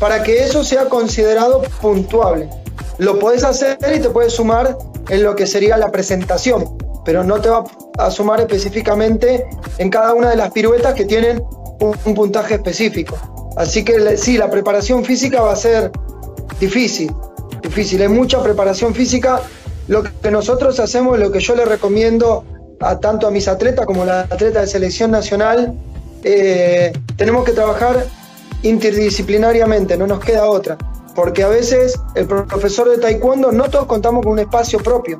Para 0.00 0.22
que 0.22 0.44
eso 0.44 0.64
sea 0.64 0.88
considerado 0.88 1.60
puntuable. 1.82 2.48
Lo 2.96 3.18
podés 3.18 3.44
hacer 3.44 3.76
y 3.94 4.00
te 4.00 4.08
puedes 4.08 4.32
sumar 4.32 4.78
en 5.10 5.22
lo 5.22 5.36
que 5.36 5.46
sería 5.46 5.76
la 5.76 5.90
presentación, 5.90 6.78
pero 7.08 7.24
no 7.24 7.40
te 7.40 7.48
va 7.48 7.64
a 7.96 8.10
sumar 8.10 8.38
específicamente 8.38 9.46
en 9.78 9.88
cada 9.88 10.12
una 10.12 10.28
de 10.28 10.36
las 10.36 10.50
piruetas 10.50 10.92
que 10.92 11.06
tienen 11.06 11.42
un, 11.80 12.14
puntaje 12.14 12.56
específico. 12.56 13.16
Así 13.56 13.82
que 13.82 14.18
sí, 14.18 14.36
la 14.36 14.50
preparación 14.50 15.02
física 15.06 15.40
va 15.40 15.54
a 15.54 15.56
ser 15.56 15.90
difícil, 16.60 17.10
difícil. 17.62 18.02
Hay 18.02 18.08
mucha 18.08 18.42
preparación 18.42 18.94
física. 18.94 19.40
Lo 19.86 20.02
que 20.02 20.30
nosotros 20.30 20.78
hacemos, 20.80 21.18
lo 21.18 21.32
que 21.32 21.40
yo 21.40 21.56
le 21.56 21.64
recomiendo 21.64 22.44
a 22.78 23.00
tanto 23.00 23.26
a 23.26 23.30
mis 23.30 23.48
atletas 23.48 23.86
como 23.86 24.02
a 24.02 24.04
la 24.04 24.20
atleta 24.20 24.60
de 24.60 24.66
selección 24.66 25.10
nacional, 25.10 25.72
eh, 26.24 26.92
tenemos 27.16 27.42
que 27.46 27.52
trabajar 27.52 28.04
interdisciplinariamente, 28.62 29.96
no 29.96 30.06
nos 30.06 30.20
queda 30.20 30.44
otra. 30.44 30.76
Porque 31.14 31.42
a 31.42 31.48
veces 31.48 31.98
el 32.16 32.26
profesor 32.26 32.90
de 32.90 32.98
taekwondo 32.98 33.50
no 33.50 33.70
todos 33.70 33.86
contamos 33.86 34.22
con 34.22 34.32
un 34.34 34.40
espacio 34.40 34.78
propio. 34.80 35.18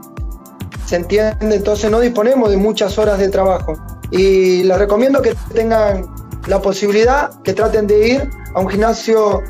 ¿Se 0.88 0.96
entiende? 0.96 1.54
Entonces 1.54 1.90
no 1.90 2.00
disponemos 2.00 2.48
de 2.48 2.56
muchas 2.56 2.96
horas 2.96 3.18
de 3.18 3.28
trabajo. 3.28 3.74
Y 4.10 4.62
les 4.62 4.78
recomiendo 4.78 5.20
que 5.20 5.34
tengan 5.52 6.06
la 6.46 6.62
posibilidad, 6.62 7.30
que 7.42 7.52
traten 7.52 7.86
de 7.86 8.08
ir 8.08 8.30
a 8.54 8.60
un 8.60 8.70
gimnasio 8.70 9.42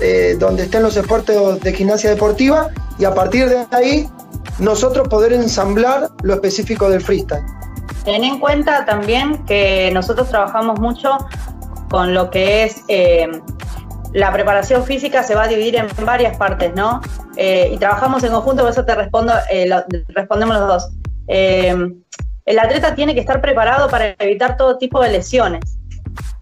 eh, 0.00 0.34
donde 0.36 0.64
estén 0.64 0.82
los 0.82 0.96
deportes 0.96 1.60
de 1.60 1.72
gimnasia 1.72 2.10
deportiva 2.10 2.70
y 2.98 3.04
a 3.04 3.14
partir 3.14 3.48
de 3.48 3.64
ahí 3.70 4.08
nosotros 4.58 5.06
poder 5.06 5.32
ensamblar 5.32 6.10
lo 6.24 6.34
específico 6.34 6.90
del 6.90 7.00
freestyle. 7.00 7.44
Ten 8.04 8.24
en 8.24 8.40
cuenta 8.40 8.84
también 8.84 9.44
que 9.46 9.92
nosotros 9.94 10.28
trabajamos 10.28 10.80
mucho 10.80 11.18
con 11.88 12.14
lo 12.14 12.30
que 12.30 12.64
es 12.64 12.82
eh, 12.88 13.28
la 14.12 14.32
preparación 14.32 14.84
física 14.84 15.22
se 15.22 15.34
va 15.34 15.44
a 15.44 15.48
dividir 15.48 15.76
en 15.76 15.86
varias 16.04 16.36
partes, 16.36 16.74
¿no? 16.74 17.00
Eh, 17.36 17.70
y 17.72 17.78
trabajamos 17.78 18.22
en 18.24 18.32
conjunto, 18.32 18.62
por 18.62 18.72
eso 18.72 18.84
te 18.84 18.94
respondo, 18.94 19.32
eh, 19.50 19.70
respondemos 20.08 20.56
los 20.58 20.68
dos. 20.68 20.90
el 21.26 22.58
atleta 22.58 22.94
tiene 22.94 23.14
que 23.14 23.20
estar 23.20 23.40
preparado 23.40 23.88
para 23.88 24.16
evitar 24.18 24.56
todo 24.56 24.78
tipo 24.78 25.00
de 25.00 25.12
lesiones. 25.12 25.78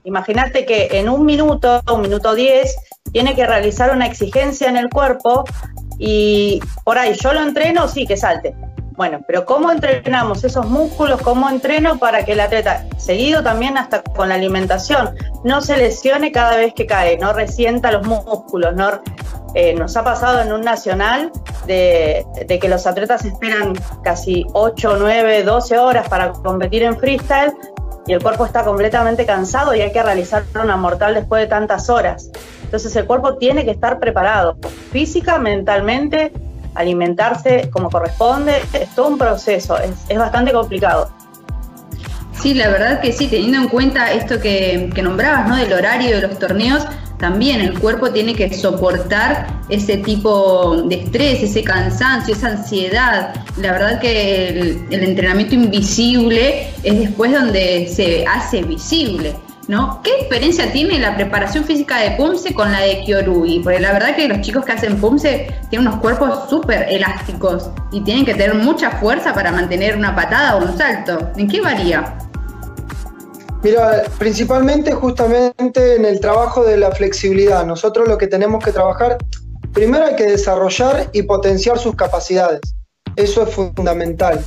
Imagínate 0.04 0.64
que 0.64 0.88
en 0.92 1.08
un 1.08 1.26
minuto, 1.26 1.82
un 1.92 2.00
minuto 2.00 2.34
diez, 2.34 2.76
tiene 3.12 3.34
que 3.34 3.46
realizar 3.46 3.94
una 3.94 4.06
exigencia 4.06 4.68
en 4.68 4.76
el 4.76 4.88
cuerpo 4.88 5.44
y 5.98 6.60
por 6.84 6.96
ahí 6.96 7.14
yo 7.14 7.32
lo 7.32 7.42
entreno, 7.42 7.88
sí, 7.88 8.06
que 8.06 8.16
salte. 8.16 8.54
Bueno, 8.98 9.20
pero 9.24 9.46
¿cómo 9.46 9.70
entrenamos 9.70 10.42
esos 10.42 10.66
músculos? 10.66 11.22
¿Cómo 11.22 11.48
entreno 11.48 12.00
para 12.00 12.24
que 12.24 12.32
el 12.32 12.40
atleta, 12.40 12.84
seguido 12.96 13.44
también 13.44 13.78
hasta 13.78 14.02
con 14.02 14.28
la 14.28 14.34
alimentación, 14.34 15.14
no 15.44 15.60
se 15.60 15.76
lesione 15.76 16.32
cada 16.32 16.56
vez 16.56 16.74
que 16.74 16.84
cae, 16.84 17.16
no 17.16 17.32
resienta 17.32 17.92
los 17.92 18.04
músculos? 18.04 18.74
No, 18.74 19.00
eh, 19.54 19.72
nos 19.74 19.96
ha 19.96 20.02
pasado 20.02 20.40
en 20.40 20.52
un 20.52 20.62
nacional 20.62 21.30
de, 21.64 22.26
de, 22.44 22.58
que 22.58 22.68
los 22.68 22.88
atletas 22.88 23.24
esperan 23.24 23.74
casi 24.02 24.44
8, 24.52 24.96
9, 24.98 25.44
12 25.44 25.78
horas 25.78 26.08
para 26.08 26.32
competir 26.32 26.82
en 26.82 26.98
freestyle 26.98 27.52
y 28.04 28.14
el 28.14 28.20
cuerpo 28.20 28.46
está 28.46 28.64
completamente 28.64 29.24
cansado 29.24 29.76
y 29.76 29.80
hay 29.80 29.92
que 29.92 30.02
realizar 30.02 30.42
una 30.60 30.76
mortal 30.76 31.14
después 31.14 31.40
de 31.42 31.46
tantas 31.46 31.88
horas. 31.88 32.32
Entonces 32.64 32.96
el 32.96 33.06
cuerpo 33.06 33.36
tiene 33.36 33.64
que 33.64 33.70
estar 33.70 34.00
preparado 34.00 34.56
física, 34.90 35.38
mentalmente, 35.38 36.32
alimentarse 36.78 37.68
como 37.70 37.90
corresponde, 37.90 38.62
es 38.72 38.94
todo 38.94 39.08
un 39.08 39.18
proceso, 39.18 39.76
es, 39.78 40.16
bastante 40.16 40.52
complicado. 40.52 41.10
Sí, 42.40 42.54
la 42.54 42.68
verdad 42.68 43.00
que 43.00 43.12
sí, 43.12 43.26
teniendo 43.26 43.58
en 43.58 43.68
cuenta 43.68 44.12
esto 44.12 44.40
que, 44.40 44.90
que 44.94 45.02
nombrabas, 45.02 45.48
¿no? 45.48 45.56
Del 45.56 45.72
horario 45.72 46.16
de 46.16 46.28
los 46.28 46.38
torneos, 46.38 46.86
también 47.18 47.60
el 47.60 47.78
cuerpo 47.78 48.10
tiene 48.10 48.34
que 48.34 48.52
soportar 48.54 49.48
ese 49.68 49.98
tipo 49.98 50.82
de 50.82 51.02
estrés, 51.02 51.42
ese 51.42 51.64
cansancio, 51.64 52.34
esa 52.34 52.48
ansiedad. 52.48 53.34
La 53.56 53.72
verdad 53.72 54.00
que 54.00 54.48
el, 54.48 55.02
entrenamiento 55.02 55.54
invisible 55.56 56.68
es 56.84 56.98
después 57.00 57.32
donde 57.32 57.88
se 57.88 58.24
hace 58.24 58.62
visible. 58.62 59.34
¿No? 59.68 60.00
¿Qué 60.02 60.22
diferencia 60.22 60.72
tiene 60.72 60.98
la 60.98 61.14
preparación 61.14 61.62
física 61.62 61.98
de 61.98 62.12
Pumse 62.12 62.54
con 62.54 62.72
la 62.72 62.80
de 62.80 63.04
Kyorugi? 63.04 63.60
Porque 63.60 63.78
la 63.78 63.92
verdad 63.92 64.16
que 64.16 64.26
los 64.26 64.40
chicos 64.40 64.64
que 64.64 64.72
hacen 64.72 64.98
Pumse 64.98 65.54
tienen 65.68 65.86
unos 65.86 66.00
cuerpos 66.00 66.48
súper 66.48 66.86
elásticos 66.88 67.68
y 67.92 68.00
tienen 68.00 68.24
que 68.24 68.32
tener 68.32 68.54
mucha 68.54 68.92
fuerza 68.92 69.34
para 69.34 69.52
mantener 69.52 69.94
una 69.94 70.16
patada 70.16 70.56
o 70.56 70.64
un 70.64 70.78
salto. 70.78 71.30
¿En 71.36 71.48
qué 71.48 71.60
varía? 71.60 72.16
Mira, 73.62 74.04
principalmente 74.18 74.94
justamente 74.94 75.96
en 75.96 76.06
el 76.06 76.18
trabajo 76.18 76.64
de 76.64 76.78
la 76.78 76.90
flexibilidad. 76.92 77.66
Nosotros 77.66 78.08
lo 78.08 78.16
que 78.16 78.26
tenemos 78.26 78.64
que 78.64 78.72
trabajar, 78.72 79.18
primero 79.74 80.06
hay 80.06 80.16
que 80.16 80.24
desarrollar 80.24 81.10
y 81.12 81.24
potenciar 81.24 81.78
sus 81.78 81.94
capacidades. 81.94 82.60
Eso 83.16 83.42
es 83.42 83.50
fundamental. 83.50 84.42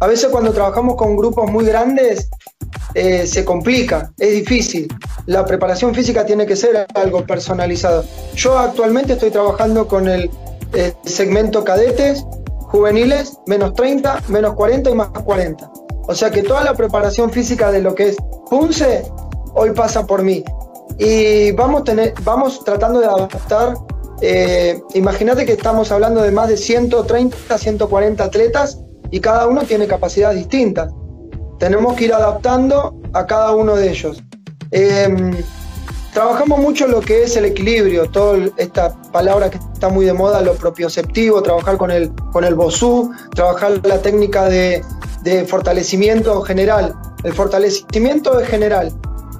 A 0.00 0.08
veces 0.08 0.28
cuando 0.30 0.52
trabajamos 0.52 0.96
con 0.96 1.16
grupos 1.16 1.48
muy 1.52 1.64
grandes 1.64 2.28
eh, 2.96 3.26
se 3.26 3.44
complica, 3.44 4.12
es 4.18 4.32
difícil. 4.32 4.88
La 5.26 5.44
preparación 5.44 5.94
física 5.94 6.24
tiene 6.24 6.46
que 6.46 6.56
ser 6.56 6.86
algo 6.94 7.26
personalizado. 7.26 8.04
Yo 8.34 8.58
actualmente 8.58 9.12
estoy 9.12 9.30
trabajando 9.30 9.86
con 9.86 10.08
el 10.08 10.30
eh, 10.72 10.94
segmento 11.04 11.62
cadetes, 11.62 12.24
juveniles, 12.62 13.38
menos 13.46 13.74
30, 13.74 14.24
menos 14.28 14.54
40 14.54 14.90
y 14.90 14.94
más 14.94 15.08
40 15.08 15.70
o 16.08 16.14
sea 16.14 16.30
que 16.30 16.42
toda 16.42 16.62
la 16.62 16.74
preparación 16.74 17.30
física 17.30 17.72
de 17.72 17.80
lo 17.80 17.94
que 17.94 18.10
es 18.10 18.16
Punce 18.48 19.04
hoy 19.54 19.72
pasa 19.72 20.06
por 20.06 20.22
mí. 20.22 20.44
Y 20.98 21.50
vamos, 21.52 21.84
tener, 21.84 22.14
vamos 22.22 22.62
tratando 22.64 23.00
de 23.00 23.06
adaptar. 23.06 23.74
Eh, 24.20 24.80
imagínate 24.94 25.44
que 25.44 25.52
estamos 25.52 25.90
hablando 25.90 26.22
de 26.22 26.30
más 26.30 26.48
de 26.48 26.56
130, 26.56 27.58
140 27.58 28.24
atletas 28.24 28.80
y 29.10 29.20
cada 29.20 29.46
uno 29.48 29.62
tiene 29.62 29.86
capacidades 29.86 30.38
distintas. 30.38 30.92
Tenemos 31.58 31.94
que 31.94 32.06
ir 32.06 32.14
adaptando 32.14 32.94
a 33.12 33.26
cada 33.26 33.52
uno 33.52 33.76
de 33.76 33.90
ellos. 33.90 34.22
Em, 34.70 35.34
trabajamos 36.12 36.58
mucho 36.60 36.86
lo 36.86 37.00
que 37.00 37.22
es 37.22 37.36
el 37.36 37.46
equilibrio, 37.46 38.10
toda 38.10 38.38
esta 38.56 38.94
palabra 39.12 39.50
que 39.50 39.58
está 39.72 39.88
muy 39.88 40.04
de 40.06 40.12
moda, 40.12 40.40
lo 40.42 40.54
propioceptivo, 40.54 41.42
trabajar 41.42 41.76
con 41.76 41.90
el, 41.90 42.12
con 42.32 42.44
el 42.44 42.54
bosú, 42.54 43.10
trabajar 43.34 43.80
la 43.84 44.02
técnica 44.02 44.48
de, 44.48 44.84
de 45.22 45.44
fortalecimiento 45.44 46.42
general. 46.42 46.94
El 47.24 47.32
fortalecimiento 47.32 48.38
es 48.38 48.48
general. 48.48 48.92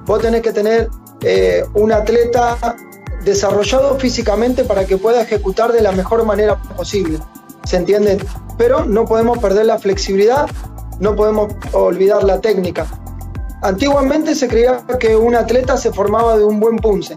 Vos 0.06 0.20
tenés 0.20 0.42
que 0.42 0.52
tener 0.52 0.88
eh, 1.23 1.64
un 1.75 1.92
atleta 1.92 2.76
desarrollado 3.25 3.99
físicamente 3.99 4.64
para 4.64 4.85
que 4.85 4.96
pueda 4.96 5.23
ejecutar 5.23 5.73
de 5.73 5.82
la 5.82 5.92
mejor 5.92 6.25
manera 6.25 6.56
posible. 6.76 7.18
¿Se 7.64 7.76
entiende? 7.76 8.18
Pero 8.56 8.85
no 8.85 9.04
podemos 9.04 9.38
perder 9.38 9.66
la 9.66 9.78
flexibilidad, 9.78 10.49
no 11.00 11.15
podemos 11.15 11.53
olvidar 11.73 12.25
la 12.25 12.41
técnica. 12.41 12.87
Antiguamente 13.62 14.35
se 14.35 14.49
creía 14.49 14.85
que 15.00 15.17
un 15.17 15.35
atleta 15.35 15.76
se 15.76 15.93
formaba 15.93 16.37
de 16.37 16.45
un 16.45 16.61
buen 16.61 16.76
punce. 16.76 17.17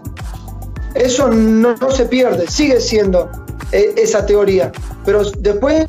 Eso 0.94 1.28
no, 1.28 1.76
se 1.90 2.06
pierde, 2.06 2.48
sigue 2.48 2.80
siendo 2.80 3.30
eh, 3.72 3.94
esa 3.96 4.26
teoría. 4.26 4.72
Pero 5.04 5.22
después 5.38 5.86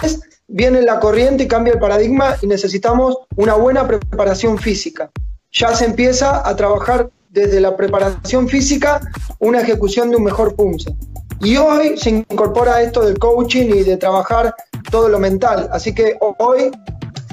viene 0.48 0.82
la 0.82 1.00
corriente 1.00 1.44
y 1.44 1.48
cambia 1.48 1.74
el 1.74 1.80
paradigma 1.80 2.36
y 2.42 2.48
necesitamos 2.48 3.18
una 3.36 3.56
buena 3.56 3.88
preparación 3.88 4.58
física. 4.58 5.10
Ya 5.52 5.74
se 5.76 5.86
empieza 5.86 6.48
a 6.48 6.56
trabajar 6.56 7.10
desde 7.30 7.62
la 7.62 7.76
preparación 7.76 8.48
física 8.48 9.02
una 9.40 9.62
ejecución 9.62 10.12
de 10.12 10.18
un 10.18 10.24
mejor 10.24 10.56
punce. 10.56 10.96
Y 11.42 11.58
hoy 11.58 11.98
se 11.98 12.12
incorpora 12.12 12.82
esto 12.82 13.02
del 13.02 13.18
coaching 13.18 13.70
y 13.70 13.84
de 13.84 13.98
trabajar 13.98 14.54
todo 14.92 15.10
lo 15.10 15.18
mental. 15.18 15.70
Así 15.72 15.96
que 15.96 16.18
hoy, 16.20 16.70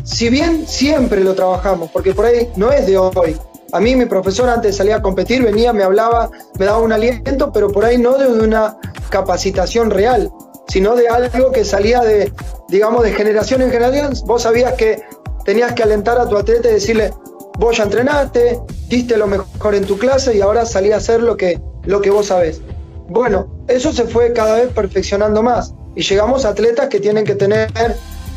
si 0.09 0.31
bien 0.31 0.67
siempre 0.67 1.23
lo 1.23 1.35
trabajamos, 1.35 1.91
porque 1.91 2.15
por 2.15 2.25
ahí 2.25 2.49
no 2.57 2.73
es 2.73 2.87
de 2.87 2.97
hoy. 2.97 3.37
A 3.73 3.81
mí 3.81 3.95
mi 3.95 4.07
profesor 4.07 4.49
antes 4.49 4.73
de 4.73 4.77
salir 4.79 4.95
a 4.95 5.03
competir 5.03 5.43
venía, 5.43 5.73
me 5.73 5.83
hablaba, 5.83 6.31
me 6.59 6.65
daba 6.65 6.79
un 6.79 6.93
aliento, 6.93 7.53
pero 7.53 7.71
por 7.71 7.85
ahí 7.85 7.99
no 7.99 8.17
de 8.17 8.27
una 8.27 8.79
capacitación 9.11 9.91
real 9.91 10.31
sino 10.69 10.95
de 10.95 11.09
algo 11.09 11.51
que 11.51 11.65
salía 11.65 12.01
de, 12.01 12.33
digamos, 12.69 13.03
de 13.03 13.13
generación 13.13 13.63
en 13.63 13.71
generación. 13.71 14.13
Vos 14.27 14.43
sabías 14.43 14.75
que 14.75 15.03
tenías 15.45 15.73
que 15.73 15.83
alentar 15.83 16.19
a 16.19 16.29
tu 16.29 16.37
atleta 16.37 16.69
y 16.69 16.75
decirle, 16.75 17.13
vos 17.59 17.79
ya 17.79 17.85
entrenaste, 17.85 18.61
diste 18.87 19.17
lo 19.17 19.27
mejor 19.27 19.75
en 19.75 19.85
tu 19.85 19.99
clase 19.99 20.37
y 20.37 20.43
ahora 20.43 20.67
salí 20.67 20.93
a 20.93 20.99
hacer 20.99 21.23
lo 21.23 21.37
que, 21.37 21.59
lo 21.85 22.03
que 22.03 22.11
vos 22.11 22.27
sabés. 22.27 22.61
Bueno, 23.09 23.65
eso 23.67 23.93
se 23.95 24.05
fue 24.05 24.35
cada 24.35 24.57
vez 24.57 24.69
perfeccionando 24.75 25.43
más 25.43 25.73
y 25.97 26.03
llegamos 26.03 26.45
a 26.45 26.51
atletas 26.51 26.89
que 26.89 27.01
tienen 27.01 27.25
que 27.25 27.35
tener 27.35 27.71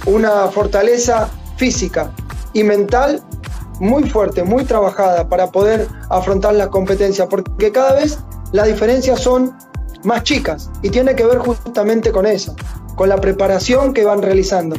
una 0.05 0.47
fortaleza 0.47 1.29
física 1.61 2.11
y 2.53 2.63
mental 2.63 3.21
muy 3.79 4.09
fuerte, 4.09 4.43
muy 4.43 4.63
trabajada 4.65 5.29
para 5.29 5.51
poder 5.51 5.87
afrontar 6.09 6.55
la 6.55 6.69
competencia, 6.71 7.29
porque 7.29 7.71
cada 7.71 7.93
vez 7.93 8.17
las 8.51 8.65
diferencias 8.65 9.19
son 9.19 9.55
más 10.03 10.23
chicas 10.23 10.71
y 10.81 10.89
tiene 10.89 11.13
que 11.15 11.23
ver 11.23 11.37
justamente 11.37 12.11
con 12.11 12.25
eso, 12.25 12.55
con 12.95 13.09
la 13.09 13.17
preparación 13.17 13.93
que 13.93 14.03
van 14.03 14.23
realizando. 14.23 14.75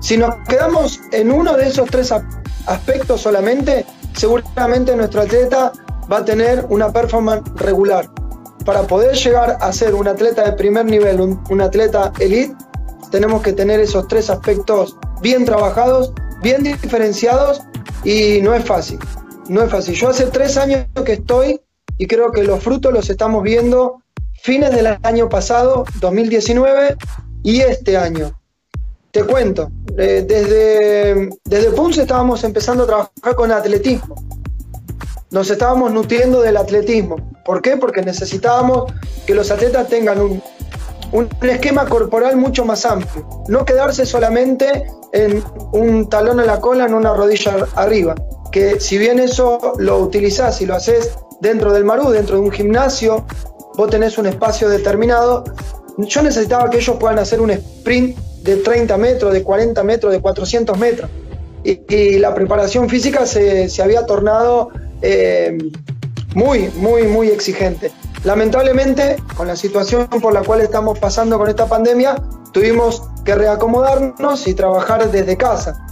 Si 0.00 0.16
nos 0.16 0.34
quedamos 0.48 1.00
en 1.12 1.30
uno 1.30 1.54
de 1.54 1.68
esos 1.68 1.90
tres 1.90 2.10
aspectos 2.66 3.20
solamente, 3.20 3.84
seguramente 4.16 4.96
nuestro 4.96 5.20
atleta 5.20 5.72
va 6.10 6.18
a 6.18 6.24
tener 6.24 6.64
una 6.70 6.90
performance 6.90 7.42
regular. 7.56 8.08
Para 8.64 8.86
poder 8.86 9.14
llegar 9.16 9.58
a 9.60 9.70
ser 9.70 9.94
un 9.94 10.08
atleta 10.08 10.44
de 10.44 10.52
primer 10.52 10.86
nivel, 10.86 11.20
un, 11.20 11.60
atleta 11.60 12.10
elite, 12.20 12.56
tenemos 13.10 13.42
que 13.42 13.52
tener 13.52 13.80
esos 13.80 14.08
tres 14.08 14.30
aspectos 14.30 14.96
bien 15.20 15.44
trabajados, 15.44 16.12
bien 16.42 16.62
diferenciados 16.62 17.62
y 18.04 18.40
no 18.42 18.54
es 18.54 18.64
fácil. 18.64 18.98
No 19.48 19.62
es 19.62 19.70
fácil. 19.70 19.94
Yo 19.94 20.08
hace 20.08 20.26
tres 20.26 20.56
años 20.56 20.86
que 21.04 21.14
estoy 21.14 21.60
y 21.98 22.06
creo 22.06 22.32
que 22.32 22.42
los 22.42 22.62
frutos 22.62 22.92
los 22.92 23.08
estamos 23.10 23.42
viendo 23.42 24.02
fines 24.42 24.74
del 24.74 24.98
año 25.02 25.28
pasado, 25.28 25.84
2019, 26.00 26.96
y 27.44 27.60
este 27.60 27.96
año. 27.96 28.38
Te 29.12 29.24
cuento, 29.24 29.70
eh, 29.98 30.24
desde, 30.26 31.30
desde 31.44 31.70
Punce 31.70 32.02
estábamos 32.02 32.42
empezando 32.44 32.84
a 32.84 32.86
trabajar 32.86 33.34
con 33.36 33.52
atletismo. 33.52 34.16
Nos 35.30 35.50
estábamos 35.50 35.92
nutriendo 35.92 36.40
del 36.40 36.56
atletismo. 36.56 37.16
¿Por 37.44 37.62
qué? 37.62 37.76
Porque 37.76 38.02
necesitábamos 38.02 38.92
que 39.26 39.34
los 39.34 39.50
atletas 39.50 39.88
tengan 39.88 40.20
un, 40.20 40.42
un 41.12 41.28
esquema 41.42 41.86
corporal 41.86 42.36
mucho 42.36 42.64
más 42.64 42.84
amplio. 42.84 43.26
No 43.48 43.64
quedarse 43.64 44.06
solamente 44.06 44.84
en 45.12 45.42
un 45.72 46.08
talón 46.08 46.40
en 46.40 46.46
la 46.46 46.60
cola, 46.60 46.86
en 46.86 46.94
una 46.94 47.14
rodilla 47.14 47.66
arriba. 47.74 48.14
Que 48.50 48.80
si 48.80 48.98
bien 48.98 49.18
eso 49.18 49.74
lo 49.78 49.98
utilizás 49.98 50.60
y 50.60 50.66
lo 50.66 50.74
haces 50.74 51.12
dentro 51.40 51.72
del 51.72 51.84
Marú, 51.84 52.10
dentro 52.10 52.36
de 52.36 52.42
un 52.42 52.50
gimnasio, 52.50 53.26
vos 53.76 53.90
tenés 53.90 54.18
un 54.18 54.26
espacio 54.26 54.68
determinado. 54.68 55.44
Yo 55.98 56.22
necesitaba 56.22 56.70
que 56.70 56.78
ellos 56.78 56.96
puedan 56.98 57.18
hacer 57.18 57.40
un 57.40 57.50
sprint 57.50 58.16
de 58.42 58.56
30 58.56 58.96
metros, 58.96 59.32
de 59.32 59.42
40 59.42 59.82
metros, 59.84 60.12
de 60.12 60.20
400 60.20 60.78
metros. 60.78 61.10
Y, 61.64 62.18
la 62.18 62.34
preparación 62.34 62.88
física 62.88 63.24
se, 63.24 63.70
había 63.80 64.04
tornado 64.04 64.70
eh, 65.00 65.56
muy, 66.34 66.70
muy, 66.76 67.04
muy 67.04 67.28
exigente. 67.28 67.92
Lamentablemente, 68.24 69.16
con 69.36 69.48
la 69.48 69.56
situación 69.56 70.06
por 70.06 70.32
la 70.32 70.42
cual 70.42 70.60
estamos 70.60 70.98
pasando 70.98 71.38
con 71.38 71.48
esta 71.48 71.66
pandemia, 71.66 72.14
tuvimos 72.52 73.02
que 73.24 73.34
reacomodarnos 73.34 74.46
y 74.46 74.54
trabajar 74.54 75.10
desde 75.10 75.36
casa. 75.36 75.84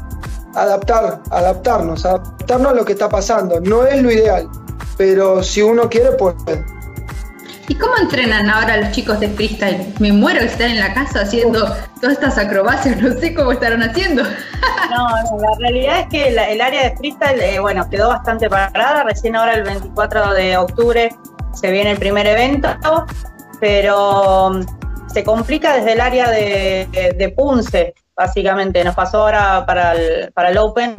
Adaptar, 0.54 1.20
adaptarnos, 1.30 2.04
adaptarnos 2.04 2.72
a 2.72 2.74
lo 2.74 2.84
que 2.84 2.92
está 2.92 3.08
pasando. 3.08 3.60
No 3.60 3.84
es 3.84 4.00
lo 4.00 4.12
ideal, 4.12 4.48
pero 4.96 5.42
si 5.42 5.62
uno 5.62 5.88
quiere, 5.88 6.12
puede. 6.12 6.64
¿Y 7.66 7.74
cómo 7.76 7.96
entrenan 7.98 8.48
ahora 8.48 8.76
los 8.76 8.90
chicos 8.92 9.18
de 9.18 9.28
freestyle? 9.28 9.92
Me 9.98 10.12
muero 10.12 10.40
de 10.40 10.46
estar 10.46 10.68
en 10.68 10.78
la 10.78 10.92
casa 10.92 11.22
haciendo 11.22 11.64
todas 12.00 12.14
estas 12.14 12.38
acrobacias, 12.38 13.00
no 13.00 13.12
sé 13.18 13.34
cómo 13.34 13.52
estarán 13.52 13.82
haciendo. 13.82 14.22
no, 14.90 15.38
la 15.38 15.58
realidad 15.58 16.00
es 16.00 16.06
que 16.08 16.28
el 16.28 16.60
área 16.60 16.90
de 16.90 16.96
freestyle, 16.96 17.40
eh, 17.40 17.58
bueno, 17.58 17.88
quedó 17.88 18.08
bastante 18.08 18.48
parada. 18.48 19.04
Recién 19.04 19.34
ahora 19.36 19.54
el 19.54 19.62
24 19.62 20.34
de 20.34 20.56
octubre 20.56 21.10
se 21.54 21.70
viene 21.70 21.92
el 21.92 21.98
primer 21.98 22.26
evento, 22.26 22.68
pero 23.60 24.48
um, 24.48 24.64
se 25.12 25.24
complica 25.24 25.74
desde 25.76 25.92
el 25.92 26.00
área 26.00 26.30
de, 26.30 27.34
Punce, 27.36 27.94
básicamente. 28.16 28.82
Nos 28.84 28.94
pasó 28.94 29.22
ahora 29.22 29.64
para 29.66 29.92
el, 29.92 30.32
para 30.32 30.50
el 30.50 30.58
Open 30.58 30.96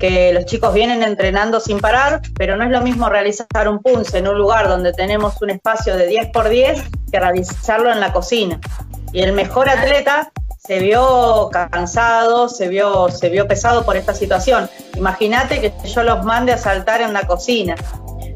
que 0.00 0.32
los 0.32 0.46
chicos 0.46 0.72
vienen 0.72 1.02
entrenando 1.02 1.60
sin 1.60 1.78
parar, 1.78 2.22
pero 2.36 2.56
no 2.56 2.64
es 2.64 2.70
lo 2.70 2.80
mismo 2.80 3.08
realizar 3.08 3.68
un 3.68 3.80
punce 3.80 4.18
en 4.18 4.26
un 4.26 4.38
lugar 4.38 4.66
donde 4.66 4.94
tenemos 4.94 5.40
un 5.42 5.50
espacio 5.50 5.94
de 5.96 6.06
10 6.06 6.28
por 6.28 6.48
10 6.48 6.82
que 7.12 7.20
realizarlo 7.20 7.92
en 7.92 8.00
la 8.00 8.12
cocina. 8.12 8.58
Y 9.12 9.20
el 9.20 9.34
mejor 9.34 9.68
atleta 9.68 10.32
se 10.56 10.78
vio 10.78 11.50
cansado, 11.50 12.48
se 12.48 12.68
vio, 12.68 13.10
se 13.10 13.28
vio 13.28 13.46
pesado 13.46 13.84
por 13.84 13.96
esta 13.96 14.14
situación. 14.14 14.70
Imagínate 14.96 15.60
que 15.60 15.72
yo 15.86 16.02
los 16.02 16.24
mande 16.24 16.52
a 16.52 16.58
saltar 16.58 17.02
en 17.02 17.12
la 17.12 17.26
cocina. 17.26 17.74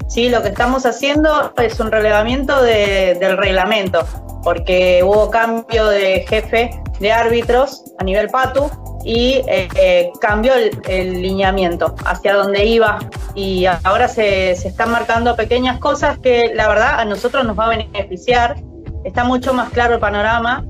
Sí, 0.09 0.29
lo 0.29 0.43
que 0.43 0.49
estamos 0.49 0.87
haciendo 0.87 1.53
es 1.57 1.81
un 1.81 1.91
relevamiento 1.91 2.63
del 2.63 3.37
reglamento, 3.37 4.07
porque 4.43 5.03
hubo 5.03 5.31
cambio 5.31 5.87
de 5.87 6.25
jefe 6.29 6.71
de 7.01 7.13
árbitros 7.13 7.83
a 7.99 8.05
nivel 8.05 8.29
PATU 8.29 8.71
y 9.05 9.43
eh, 9.47 10.11
cambió 10.21 10.53
el, 10.55 11.23
lineamiento 11.23 11.95
hacia 12.07 12.35
dónde 12.35 12.65
iba 12.65 12.99
y 13.35 13.67
ahora 13.67 14.09
se, 14.09 14.53
están 14.53 14.91
marcando 14.91 15.37
pequeñas 15.37 15.79
cosas 15.79 16.19
que 16.19 16.53
la 16.55 16.69
verdad 16.69 17.01
a 17.01 17.05
nosotros 17.05 17.45
nos 17.45 17.59
va 17.59 17.67
a 17.67 17.69
beneficiar. 17.71 18.57
Está 19.05 19.25
mucho 19.25 19.53
más 19.53 19.71
claro 19.71 19.95
el 19.95 20.01
panorama 20.01 20.65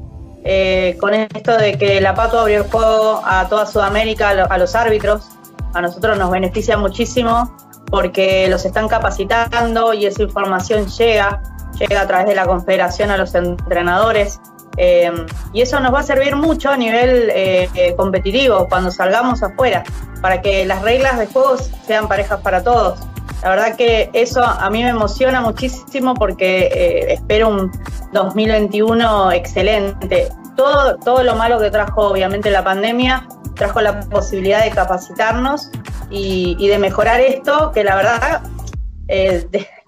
eh, 0.45 0.97
con 1.01 1.15
esto 1.15 1.57
de 1.57 1.79
que 1.79 2.01
la 2.01 2.15
Pato 2.15 2.41
abrió 2.41 2.63
el 2.63 2.71
juego 2.71 3.23
a 3.25 3.49
toda 3.49 3.67
Sudamérica, 3.67 4.31
a 4.31 4.59
los 4.59 4.75
árbitros. 4.75 5.29
A 5.73 5.81
nosotros 5.81 6.19
nos 6.19 6.31
beneficia 6.31 6.77
muchísimo 6.77 7.55
porque 7.95 8.49
los 8.49 8.65
están 8.65 8.89
capacitando 8.89 9.95
y 9.95 10.07
esa 10.07 10.21
información 10.21 10.89
llega, 10.89 11.41
llega 11.79 12.01
a 12.01 12.07
través 12.09 12.27
de 12.27 12.35
la 12.35 12.45
confederación 12.45 13.13
a 13.13 13.17
los 13.17 13.37
entrenadores. 13.37 14.41
Eh, 14.77 15.13
y 15.53 15.63
eso 15.63 15.79
nos 15.79 15.95
va 15.95 16.01
a 16.01 16.03
servir 16.03 16.35
mucho 16.35 16.71
a 16.71 16.77
nivel 16.77 17.31
eh, 17.31 17.71
eh, 17.77 17.95
competitivo 17.95 18.67
cuando 18.69 18.91
salgamos 18.91 19.45
afuera, 19.45 19.85
para 20.21 20.43
que 20.43 20.67
las 20.67 20.83
reglas 20.83 21.21
de 21.21 21.29
juego 21.29 21.55
sean 21.87 22.09
parejas 22.09 22.41
para 22.41 22.65
todos. 22.65 22.99
La 23.45 23.51
verdad 23.51 23.77
que 23.77 24.11
eso 24.13 24.43
a 24.43 24.69
mí 24.71 24.83
me 24.83 24.89
emociona 24.89 25.41
muchísimo 25.41 26.15
porque 26.15 27.07
espero 27.11 27.49
un 27.49 27.71
2021 28.13 29.31
excelente. 29.31 30.31
Todo, 30.57 30.97
todo 30.97 31.23
lo 31.23 31.37
malo 31.37 31.61
que 31.61 31.71
trajo 31.71 32.09
obviamente 32.09 32.51
la 32.51 32.65
pandemia, 32.65 33.25
trajo 33.55 33.81
la 33.81 34.01
posibilidad 34.01 34.65
de 34.65 34.71
capacitarnos 34.71 35.71
y, 36.11 36.69
de 36.69 36.79
mejorar 36.79 37.21
esto, 37.21 37.73
que 37.73 37.85
la 37.85 37.97
verdad 37.97 38.43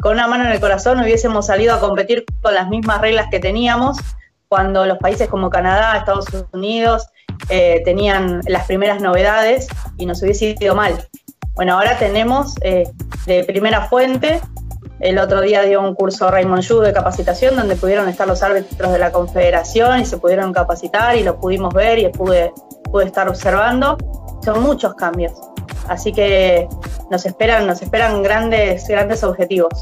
con 0.03 0.13
una 0.13 0.27
mano 0.27 0.45
en 0.45 0.53
el 0.53 0.61
corazón 0.61 1.01
hubiésemos 1.01 1.47
salido 1.47 1.75
a 1.75 1.81
competir 1.81 2.25
con 2.43 2.55
las 2.55 2.69
mismas 2.69 3.01
reglas 3.01 3.29
que 3.31 3.41
teníamos 3.41 3.97
cuando 4.49 4.87
los 4.87 4.99
países 4.99 5.29
como 5.29 5.51
Canadá, 5.51 5.97
Estados 5.97 6.27
Unidos 6.53 7.09
eh, 7.49 7.83
tenían 7.85 8.41
las 8.47 8.67
primeras 8.67 9.01
novedades 9.01 9.67
y 9.97 10.07
nos 10.07 10.23
hubiese 10.23 10.57
ido 10.59 10.75
mal. 10.75 11.09
Bueno, 11.55 11.75
ahora 11.75 11.99
tenemos 11.99 12.55
eh, 12.61 12.89
de 13.27 13.45
primera 13.45 13.89
fuente, 13.89 14.41
el 15.01 15.19
otro 15.19 15.41
día 15.41 15.63
dio 15.63 15.83
un 15.83 15.95
curso 15.95 16.31
Raymond 16.31 16.63
Yu 16.63 16.81
de 16.81 16.93
capacitación 16.93 17.57
donde 17.57 17.77
pudieron 17.77 18.09
estar 18.09 18.27
los 18.27 18.43
árbitros 18.43 18.93
de 18.93 18.99
la 18.99 19.13
confederación 19.13 20.01
y 20.01 20.07
se 20.07 20.17
pudieron 20.17 20.53
capacitar 20.53 21.17
y 21.17 21.23
lo 21.23 21.39
pudimos 21.39 21.75
ver 21.75 21.99
y 21.99 22.09
pude, 22.09 22.53
pude 22.91 23.07
estar 23.07 23.29
observando. 23.29 23.97
Son 24.45 24.63
muchos 24.63 24.95
cambios. 24.95 25.33
Así 25.89 26.13
que 26.13 26.69
nos 27.11 27.27
esperan, 27.27 27.67
nos 27.67 27.83
esperan 27.83 28.23
grandes, 28.23 28.87
grandes 28.89 29.23
objetivos. 29.23 29.73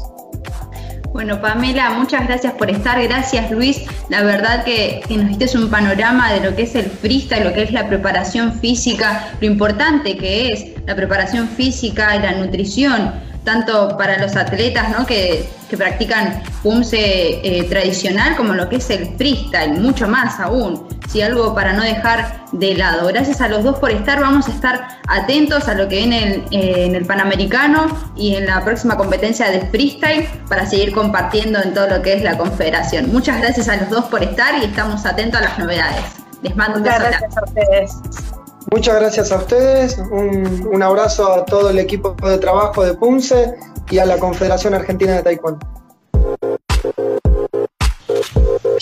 Bueno, 1.15 1.39
Pamela, 1.39 1.91
muchas 1.91 2.27
gracias 2.27 2.53
por 2.55 2.69
estar. 2.69 3.01
Gracias, 3.01 3.49
Luis. 3.49 3.85
La 4.09 4.21
verdad 4.21 4.65
que, 4.65 5.01
nos 5.09 5.37
diste 5.37 5.57
un 5.57 5.69
panorama 5.69 6.33
de 6.33 6.41
lo 6.41 6.53
que 6.55 6.63
es 6.63 6.75
el 6.75 6.87
freestyle, 6.87 7.45
lo 7.45 7.53
que 7.53 7.63
es 7.63 7.71
la 7.71 7.87
preparación 7.87 8.51
física, 8.51 9.29
lo 9.39 9.47
importante 9.47 10.17
que 10.17 10.51
es 10.51 10.65
la 10.85 10.93
preparación 10.93 11.47
física 11.47 12.17
y 12.17 12.19
la 12.19 12.33
nutrición 12.33 13.13
tanto 13.45 13.95
para 13.97 14.17
los 14.17 14.35
atletas 14.35 14.89
¿no? 14.89 15.05
que, 15.05 15.49
practican 15.75 16.41
PUMSE 16.63 17.41
eh, 17.43 17.63
tradicional 17.65 18.37
como 18.37 18.53
lo 18.53 18.69
que 18.69 18.77
es 18.77 18.89
el 18.89 19.13
freestyle, 19.17 19.73
mucho 19.81 20.07
más 20.07 20.39
aún. 20.39 20.87
Si 21.09 21.21
algo 21.21 21.53
para 21.53 21.73
no 21.73 21.83
dejar 21.83 22.45
de 22.53 22.75
lado. 22.75 23.07
Gracias 23.09 23.41
a 23.41 23.49
los 23.49 23.61
dos 23.61 23.79
por 23.79 23.91
estar, 23.91 24.21
vamos 24.21 24.47
a 24.47 24.51
estar 24.51 24.87
atentos 25.09 25.67
a 25.67 25.73
lo 25.73 25.89
que 25.89 25.97
viene 25.97 26.45
eh, 26.51 26.85
en 26.85 26.95
el 26.95 27.05
Panamericano 27.05 27.87
y 28.15 28.35
en 28.35 28.45
la 28.45 28.63
próxima 28.63 28.95
competencia 28.95 29.51
de 29.51 29.67
freestyle 29.67 30.29
para 30.47 30.65
seguir 30.65 30.93
compartiendo 30.93 31.61
en 31.61 31.73
todo 31.73 31.87
lo 31.87 32.01
que 32.01 32.13
es 32.13 32.23
la 32.23 32.37
confederación. 32.37 33.11
Muchas 33.11 33.41
gracias 33.41 33.67
a 33.67 33.75
los 33.75 33.89
dos 33.89 34.05
por 34.05 34.23
estar 34.23 34.57
y 34.57 34.63
estamos 34.63 35.05
atentos 35.05 35.41
a 35.41 35.43
las 35.43 35.59
novedades. 35.59 36.05
Les 36.41 36.55
mando 36.55 36.77
un 36.77 36.83
beso. 36.83 36.99
Gracias 36.99 37.37
a 37.37 37.43
ustedes. 37.43 38.34
Muchas 38.75 38.99
gracias 38.99 39.31
a 39.31 39.37
ustedes, 39.37 39.97
un, 39.97 40.83
abrazo 40.83 41.31
a 41.31 41.45
todo 41.45 41.69
el 41.69 41.79
equipo 41.79 42.11
de 42.11 42.37
trabajo 42.39 42.83
de 42.83 42.93
PUMSE 42.93 43.55
y 43.89 43.99
a 43.99 44.05
la 44.05 44.17
Confederación 44.19 44.73
Argentina 44.73 45.13
de 45.13 45.23
Taekwondo. 45.23 45.65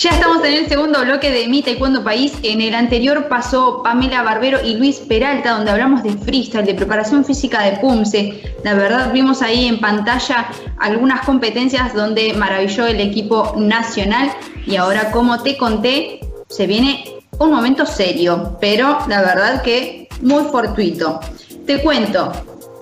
Ya 0.00 0.10
estamos 0.10 0.44
en 0.44 0.54
el 0.54 0.68
segundo 0.68 1.00
bloque 1.04 1.30
de 1.30 1.46
Mi 1.46 1.62
Taekwondo 1.62 2.02
País. 2.02 2.32
En 2.42 2.60
el 2.60 2.74
anterior 2.74 3.28
pasó 3.28 3.84
Pamela 3.84 4.24
Barbero 4.24 4.58
y 4.64 4.74
Luis 4.74 4.96
Peralta, 4.98 5.52
donde 5.52 5.70
hablamos 5.70 6.02
de 6.02 6.10
freestyle, 6.14 6.66
de 6.66 6.74
preparación 6.74 7.24
física 7.24 7.62
de 7.62 7.76
PUMSE. 7.76 8.56
La 8.64 8.74
verdad, 8.74 9.12
vimos 9.12 9.42
ahí 9.42 9.66
en 9.66 9.78
pantalla 9.78 10.48
algunas 10.80 11.24
competencias 11.24 11.94
donde 11.94 12.34
maravilló 12.34 12.88
el 12.88 13.00
equipo 13.00 13.54
nacional. 13.56 14.32
Y 14.66 14.74
ahora, 14.74 15.12
como 15.12 15.40
te 15.44 15.56
conté, 15.56 16.18
se 16.48 16.66
viene 16.66 17.04
un 17.38 17.50
momento 17.50 17.86
serio, 17.86 18.56
pero 18.60 18.98
la 19.08 19.22
verdad 19.22 19.62
que 19.62 20.08
muy 20.20 20.44
fortuito. 20.44 21.20
Te 21.66 21.82
cuento, 21.82 22.32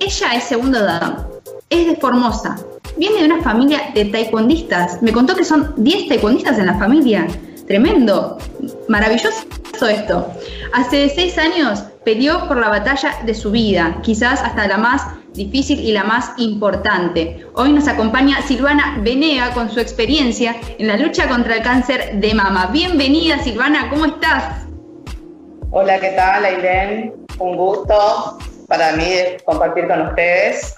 ella 0.00 0.34
es 0.34 0.44
segundo 0.44 0.82
dan, 0.82 1.26
es 1.70 1.86
de 1.86 1.96
Formosa, 1.96 2.56
viene 2.96 3.20
de 3.20 3.26
una 3.26 3.42
familia 3.42 3.90
de 3.94 4.06
taekwondistas. 4.06 5.02
Me 5.02 5.12
contó 5.12 5.34
que 5.34 5.44
son 5.44 5.74
10 5.76 6.08
taekwondistas 6.08 6.58
en 6.58 6.66
la 6.66 6.78
familia. 6.78 7.26
Tremendo, 7.66 8.38
maravilloso 8.88 9.44
esto. 9.88 10.26
Hace 10.72 11.08
6 11.08 11.38
años 11.38 11.84
peleó 12.04 12.46
por 12.48 12.58
la 12.58 12.68
batalla 12.68 13.16
de 13.24 13.34
su 13.34 13.50
vida, 13.50 13.98
quizás 14.02 14.40
hasta 14.42 14.68
la 14.68 14.78
más 14.78 15.02
difícil 15.34 15.80
y 15.80 15.92
la 15.92 16.04
más 16.04 16.32
importante. 16.36 17.46
Hoy 17.54 17.72
nos 17.72 17.88
acompaña 17.88 18.42
Silvana 18.42 18.98
Venega 19.00 19.52
con 19.54 19.70
su 19.70 19.80
experiencia 19.80 20.56
en 20.78 20.86
la 20.86 20.96
lucha 20.96 21.28
contra 21.28 21.56
el 21.56 21.62
cáncer 21.62 22.20
de 22.20 22.34
mama. 22.34 22.66
Bienvenida 22.72 23.38
Silvana, 23.38 23.88
¿cómo 23.90 24.06
estás? 24.06 24.66
Hola, 25.70 25.98
¿qué 26.00 26.10
tal, 26.10 26.44
Ailén? 26.44 27.14
Un 27.38 27.56
gusto 27.56 28.38
para 28.68 28.92
mí 28.92 29.04
compartir 29.44 29.88
con 29.88 30.02
ustedes. 30.02 30.76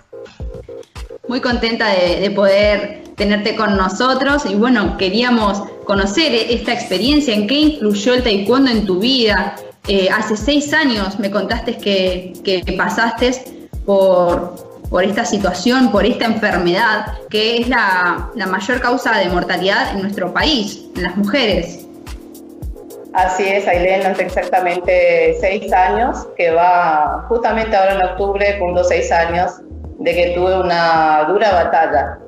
Muy 1.26 1.40
contenta 1.40 1.88
de, 1.88 2.30
poder 2.30 3.02
tenerte 3.16 3.56
con 3.56 3.76
nosotros 3.76 4.44
y 4.46 4.54
bueno, 4.54 4.96
queríamos 4.98 5.62
conocer 5.84 6.32
esta 6.34 6.72
experiencia, 6.72 7.34
en 7.34 7.46
qué 7.46 7.54
influyó 7.54 8.14
el 8.14 8.22
taekwondo 8.22 8.70
en 8.70 8.86
tu 8.86 9.00
vida. 9.00 9.56
Eh, 9.88 10.08
hace 10.10 10.36
seis 10.36 10.72
años 10.72 11.18
me 11.18 11.30
contaste 11.30 11.76
que, 11.76 12.32
que 12.44 12.72
pasaste 12.72 13.63
por, 13.84 14.54
por, 14.90 15.04
esta 15.04 15.24
situación, 15.24 15.90
por 15.90 16.04
esta 16.04 16.26
enfermedad, 16.26 17.18
que 17.30 17.58
es 17.58 17.68
la, 17.68 18.30
la 18.34 18.46
mayor 18.46 18.80
causa 18.80 19.18
de 19.18 19.28
mortalidad 19.28 19.92
en 19.92 20.02
nuestro 20.02 20.32
país, 20.32 20.84
en 20.96 21.02
las 21.02 21.16
mujeres. 21.16 21.84
Así 23.14 23.44
es, 23.44 23.68
Ailén, 23.68 24.04
hace 24.04 24.24
exactamente 24.24 25.36
seis 25.40 25.72
años, 25.72 26.26
que 26.36 26.50
va 26.50 27.24
justamente 27.28 27.76
ahora 27.76 27.94
en 27.94 28.02
octubre, 28.02 28.58
cumplo 28.58 28.82
seis 28.82 29.12
años, 29.12 29.52
de 30.00 30.14
que 30.14 30.32
tuve 30.34 30.58
una 30.58 31.24
dura 31.28 31.52
batalla 31.52 32.18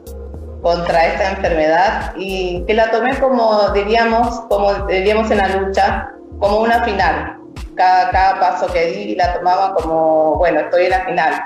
contra 0.62 1.07
esta 1.07 1.31
enfermedad 1.33 2.12
y 2.16 2.64
que 2.66 2.75
la 2.75 2.90
tomé 2.90 3.19
como 3.19 3.71
diríamos, 3.71 4.40
como 4.49 4.73
diríamos 4.87 5.31
en 5.31 5.38
la 5.38 5.49
lucha, 5.49 6.09
como 6.38 6.61
una 6.61 6.83
final. 6.85 7.36
Cada, 7.77 8.11
cada 8.11 8.41
paso 8.41 8.73
que 8.73 8.87
di 8.87 9.15
la 9.15 9.35
tomaba 9.35 9.75
como, 9.75 10.37
bueno, 10.37 10.61
estoy 10.61 10.85
en 10.85 10.91
la 10.91 11.05
final 11.05 11.43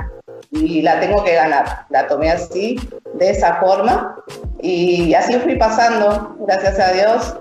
y 0.52 0.82
la 0.82 1.00
tengo 1.00 1.22
que 1.24 1.34
ganar. 1.34 1.86
La 1.90 2.06
tomé 2.06 2.30
así, 2.30 2.78
de 3.14 3.30
esa 3.30 3.56
forma 3.56 4.16
y 4.60 5.14
así 5.14 5.34
fui 5.38 5.56
pasando, 5.56 6.36
gracias 6.40 6.78
a 6.78 6.92
Dios, 6.92 7.36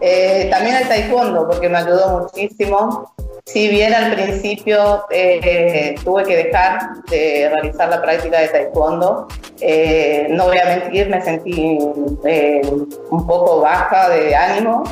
eh, 0.00 0.48
también 0.50 0.76
el 0.76 0.88
taekwondo, 0.88 1.46
porque 1.48 1.68
me 1.68 1.78
ayudó 1.78 2.20
muchísimo. 2.20 3.12
Si 3.44 3.68
bien 3.68 3.94
al 3.94 4.12
principio 4.12 5.04
eh, 5.10 5.94
tuve 6.04 6.24
que 6.24 6.36
dejar 6.36 6.78
de 7.10 7.48
realizar 7.50 7.88
la 7.88 8.02
práctica 8.02 8.40
de 8.40 8.48
taekwondo, 8.48 9.26
eh, 9.60 10.26
no 10.30 10.46
voy 10.46 10.58
a 10.58 10.66
mentir, 10.66 11.08
me 11.08 11.20
sentí 11.22 11.78
un 11.78 13.26
poco 13.26 13.60
baja 13.60 14.10
de 14.10 14.36
ánimo, 14.36 14.84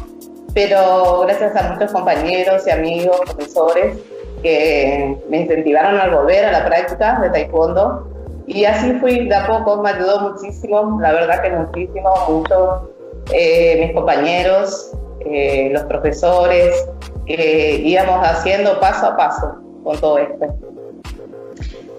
pero 0.57 1.21
gracias 1.27 1.55
a 1.55 1.75
muchos 1.75 1.93
compañeros 1.93 2.67
y 2.67 2.71
amigos, 2.71 3.21
profesores, 3.27 3.99
que 4.43 5.15
me 5.29 5.43
incentivaron 5.43 6.01
a 6.01 6.09
volver 6.09 6.47
a 6.47 6.53
la 6.53 6.65
práctica 6.65 7.21
de 7.21 7.29
taekwondo. 7.29 8.09
Y 8.47 8.65
así 8.65 8.95
fui 8.95 9.29
de 9.29 9.35
a 9.35 9.47
poco, 9.47 9.83
me 9.83 9.91
ayudó 9.91 10.33
muchísimo, 10.33 10.99
la 10.99 11.13
verdad 11.13 11.43
que 11.43 11.51
muchísimo, 11.51 12.11
mucho 12.31 12.91
eh, 13.33 13.85
mis 13.85 13.95
compañeros, 13.95 14.93
eh, 15.27 15.69
los 15.73 15.83
profesores, 15.83 16.75
que 17.27 17.83
íbamos 17.85 18.27
haciendo 18.27 18.81
paso 18.81 19.09
a 19.09 19.17
paso 19.19 19.57
con 19.85 20.01
todo 20.01 20.17
esto. 20.17 20.47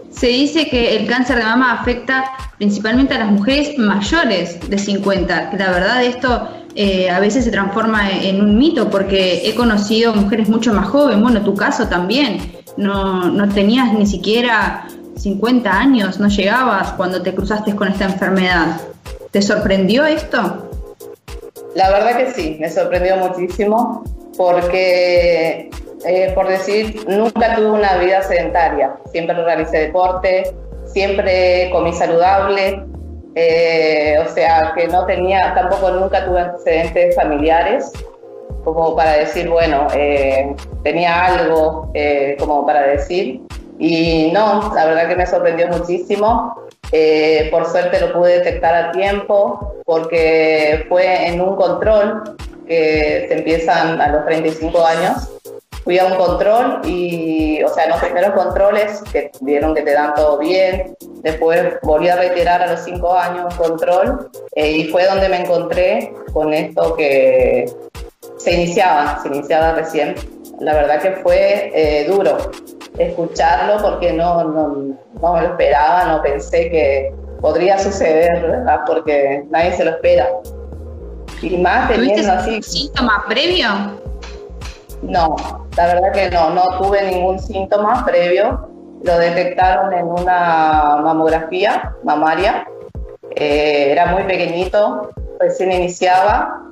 Se 0.09 0.27
dice 0.29 0.67
que 0.67 0.97
el 0.97 1.05
cáncer 1.05 1.37
de 1.37 1.43
mama 1.43 1.73
afecta 1.73 2.23
principalmente 2.57 3.13
a 3.13 3.19
las 3.19 3.29
mujeres 3.29 3.77
mayores 3.77 4.67
de 4.67 4.79
50, 4.79 5.51
que 5.51 5.57
la 5.57 5.69
verdad 5.69 6.03
esto 6.03 6.49
eh, 6.79 7.09
a 7.09 7.19
veces 7.19 7.43
se 7.43 7.49
transforma 7.49 8.11
en 8.11 8.39
un 8.39 8.55
mito 8.55 8.91
porque 8.91 9.49
he 9.49 9.55
conocido 9.55 10.13
mujeres 10.13 10.47
mucho 10.47 10.75
más 10.75 10.87
jóvenes, 10.89 11.19
bueno, 11.19 11.41
tu 11.41 11.55
caso 11.55 11.87
también, 11.87 12.37
no, 12.77 13.31
no 13.31 13.49
tenías 13.49 13.93
ni 13.93 14.05
siquiera 14.05 14.87
50 15.15 15.71
años, 15.71 16.19
no 16.19 16.27
llegabas 16.27 16.91
cuando 16.91 17.23
te 17.23 17.33
cruzaste 17.33 17.75
con 17.75 17.87
esta 17.87 18.05
enfermedad. 18.05 18.79
¿Te 19.31 19.41
sorprendió 19.41 20.05
esto? 20.05 20.69
La 21.73 21.89
verdad 21.89 22.15
que 22.17 22.31
sí, 22.33 22.57
me 22.59 22.69
sorprendió 22.69 23.17
muchísimo 23.17 24.03
porque, 24.37 25.71
eh, 26.05 26.31
por 26.35 26.47
decir, 26.47 27.03
nunca 27.07 27.55
tuve 27.55 27.71
una 27.71 27.97
vida 27.97 28.21
sedentaria. 28.21 28.97
Siempre 29.11 29.35
realicé 29.43 29.79
deporte, 29.79 30.55
siempre 30.85 31.71
comí 31.71 31.91
saludable, 31.91 32.85
eh, 33.37 34.17
o 34.19 34.33
sea, 34.33 34.73
que 34.75 34.87
no 34.87 35.05
tenía, 35.05 35.53
tampoco 35.53 35.91
nunca 35.91 36.25
tuve 36.25 36.41
antecedentes 36.41 37.15
familiares 37.15 37.91
como 38.63 38.95
para 38.95 39.13
decir, 39.13 39.47
bueno, 39.47 39.87
eh, 39.93 40.55
tenía 40.83 41.25
algo 41.25 41.91
como 42.39 42.65
para 42.65 42.81
decir. 42.81 43.41
Y 43.79 44.31
no, 44.33 44.73
la 44.73 44.85
verdad 44.85 45.07
que 45.07 45.15
me 45.15 45.25
sorprendió 45.25 45.67
muchísimo. 45.67 46.55
Eh, 46.91 47.49
por 47.51 47.65
suerte 47.65 47.99
lo 47.99 48.13
pude 48.13 48.39
detectar 48.39 48.73
a 48.73 48.91
tiempo 48.91 49.75
porque 49.85 50.85
fue 50.87 51.27
en 51.27 51.41
un 51.41 51.55
control 51.57 52.37
que 52.65 53.25
se 53.27 53.33
empiezan 53.33 53.99
a 53.99 54.09
los 54.09 54.25
35 54.25 54.85
años. 54.85 55.36
Fui 55.87 55.97
a 55.99 56.05
un 56.05 56.15
control 56.15 56.81
y, 56.83 57.63
o 57.63 57.69
sea, 57.69 57.87
los 57.87 58.01
primeros 58.01 58.31
controles 58.31 59.01
que 59.09 59.31
vieron 59.39 59.73
que 59.73 59.83
te 59.83 59.93
dan 59.93 60.13
todo 60.15 60.37
bien, 60.37 60.97
después 61.21 61.75
volví 61.81 62.09
a 62.09 62.17
retirar 62.17 62.61
a 62.61 62.73
los 62.73 62.81
5 62.81 63.13
años 63.13 63.55
control 63.55 64.29
eh, 64.55 64.69
y 64.69 64.89
fue 64.89 65.05
donde 65.05 65.29
me 65.29 65.39
encontré 65.39 66.13
con 66.33 66.53
esto 66.53 66.93
que 66.97 67.71
se 68.35 68.51
iniciaba, 68.51 69.21
se 69.23 69.29
iniciaba 69.29 69.75
recién. 69.75 70.15
La 70.59 70.73
verdad 70.73 71.01
que 71.01 71.11
fue 71.23 71.71
eh, 71.73 72.05
duro, 72.09 72.37
escucharlo 72.97 73.81
porque 73.81 74.11
no, 74.11 74.43
no, 74.43 74.97
no 75.21 75.33
me 75.35 75.41
lo 75.41 75.47
esperaba, 75.47 76.03
no 76.03 76.21
pensé 76.21 76.69
que 76.69 77.13
podría 77.39 77.79
suceder, 77.79 78.41
¿verdad? 78.41 78.81
Porque 78.85 79.45
nadie 79.51 79.71
se 79.71 79.85
lo 79.85 79.91
espera. 79.91 80.27
Y 81.41 81.55
más 81.55 81.87
teniendo 81.87 82.29
así. 82.29 82.61
síntoma 82.61 83.23
previo? 83.29 83.69
No, 85.01 85.66
la 85.77 85.87
verdad 85.87 86.11
que 86.11 86.29
no, 86.29 86.49
no 86.49 86.77
tuve 86.79 87.03
ningún 87.03 87.39
síntoma 87.39 88.05
previo. 88.05 88.69
Lo 89.03 89.17
detectaron 89.17 89.93
en 89.93 90.05
una 90.07 90.97
mamografía 91.01 91.93
mamaria. 92.03 92.67
Eh, 93.35 93.91
era 93.91 94.07
muy 94.07 94.23
pequeñito, 94.23 95.11
recién 95.39 95.71
iniciaba. 95.71 96.63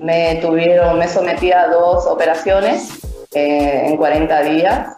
Me 0.00 0.36
tuvieron, 0.36 0.98
me 0.98 1.06
sometí 1.06 1.52
a 1.52 1.68
dos 1.68 2.06
operaciones 2.06 2.98
eh, 3.34 3.82
en 3.86 3.96
40 3.96 4.42
días 4.42 4.96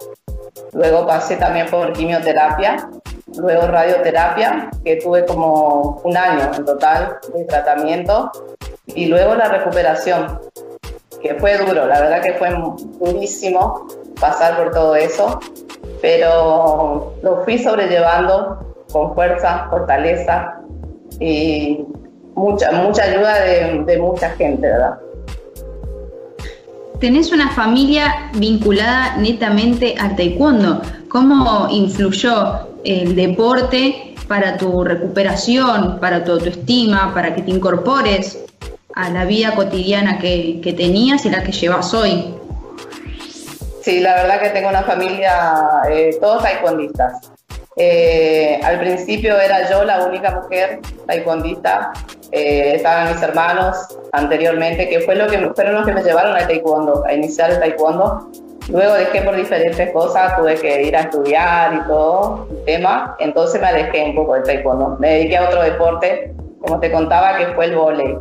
Luego 0.73 1.07
pasé 1.07 1.37
también 1.37 1.67
por 1.67 1.93
quimioterapia, 1.93 2.89
luego 3.37 3.67
radioterapia, 3.67 4.71
que 4.85 4.97
tuve 4.97 5.25
como 5.25 6.01
un 6.05 6.17
año 6.17 6.51
en 6.57 6.65
total 6.65 7.19
de 7.35 7.45
tratamiento, 7.45 8.31
y 8.87 9.07
luego 9.07 9.35
la 9.35 9.49
recuperación, 9.49 10.41
que 11.23 11.35
fue 11.35 11.59
duro, 11.59 11.87
la 11.87 12.01
verdad 12.01 12.23
que 12.23 12.35
fue 12.35 12.49
durísimo 13.01 13.87
pasar 14.21 14.57
por 14.57 14.73
todo 14.73 14.95
eso, 14.95 15.39
pero 16.01 17.15
lo 17.23 17.45
fui 17.45 17.59
sobrellevando 17.59 18.59
con 18.93 19.15
fuerza, 19.15 19.67
fortaleza 19.71 20.61
y 21.19 21.85
mucha, 22.35 22.73
mucha 22.73 23.05
ayuda 23.05 23.41
de, 23.41 23.99
mucha 23.99 24.31
gente, 24.31 24.67
¿verdad? 24.67 24.99
tenés 27.01 27.33
una 27.33 27.51
familia 27.53 28.31
vinculada 28.35 29.17
netamente 29.17 29.95
al 29.99 30.17
taekwondo. 30.17 30.83
¿Cómo 31.09 31.67
influyó 31.71 32.69
el 32.85 33.17
deporte 33.17 34.15
para 34.29 34.57
tu 34.59 34.85
recuperación, 34.85 35.99
para 35.99 36.23
tu 36.23 36.33
autoestima, 36.33 37.13
para 37.15 37.35
que 37.35 37.43
te 37.43 37.51
incorpores 37.51 38.45
a 38.95 39.11
la 39.11 39.25
vida 39.25 39.55
cotidiana 39.55 40.19
que, 40.19 40.61
tenías 40.77 41.25
y 41.27 41.31
la 41.31 41.43
que 41.43 41.53
llevas 41.53 41.93
hoy? 41.95 42.35
Sí, 43.83 44.01
la 44.01 44.15
verdad 44.15 44.41
que 44.41 44.51
tengo 44.51 44.69
una 44.69 44.83
familia, 44.83 45.33
eh, 45.91 46.17
todos 46.21 46.43
taekwondistas. 46.43 47.31
Eh, 47.77 48.61
al 48.63 48.79
principio 48.79 49.39
era 49.41 49.71
yo 49.71 49.85
la 49.85 50.05
única 50.05 50.33
mujer 50.33 50.81
taekwondista, 51.07 51.93
eh, 52.33 52.75
estaban 52.75 53.13
mis 53.13 53.23
hermanos 53.23 53.77
anteriormente, 54.13 54.89
que 54.89 55.01
fue 55.01 55.17
lo 55.17 55.27
que, 55.27 55.39
fueron 55.55 55.77
los 55.77 55.87
que 55.87 55.93
me 55.93 56.03
llevaron 56.03 56.37
al 56.37 56.47
taekwondo, 56.47 57.05
a 57.07 57.15
iniciar 57.15 57.51
el 57.51 57.59
taekwondo. 57.59 58.31
Luego 58.69 58.95
dejé 58.95 59.23
por 59.23 59.35
diferentes 59.35 59.91
cosas, 59.93 60.37
tuve 60.37 60.55
que 60.57 60.83
ir 60.83 60.97
a 60.97 61.01
estudiar 61.01 61.75
y 61.75 61.89
todo 61.89 62.47
el 62.51 62.65
tema, 62.65 63.17
entonces 63.19 63.61
me 63.61 63.67
alejé 63.67 64.05
un 64.05 64.15
poco 64.15 64.35
del 64.35 64.45
taekwondo. 64.45 64.97
Me 65.01 65.15
dediqué 65.15 65.39
a 65.39 65.49
otro 65.49 65.63
deporte, 65.63 66.35
como 66.61 66.79
te 66.79 66.93
contaba, 66.93 67.37
que 67.39 67.47
fue 67.55 67.65
el 67.65 67.77
volei. 67.77 68.19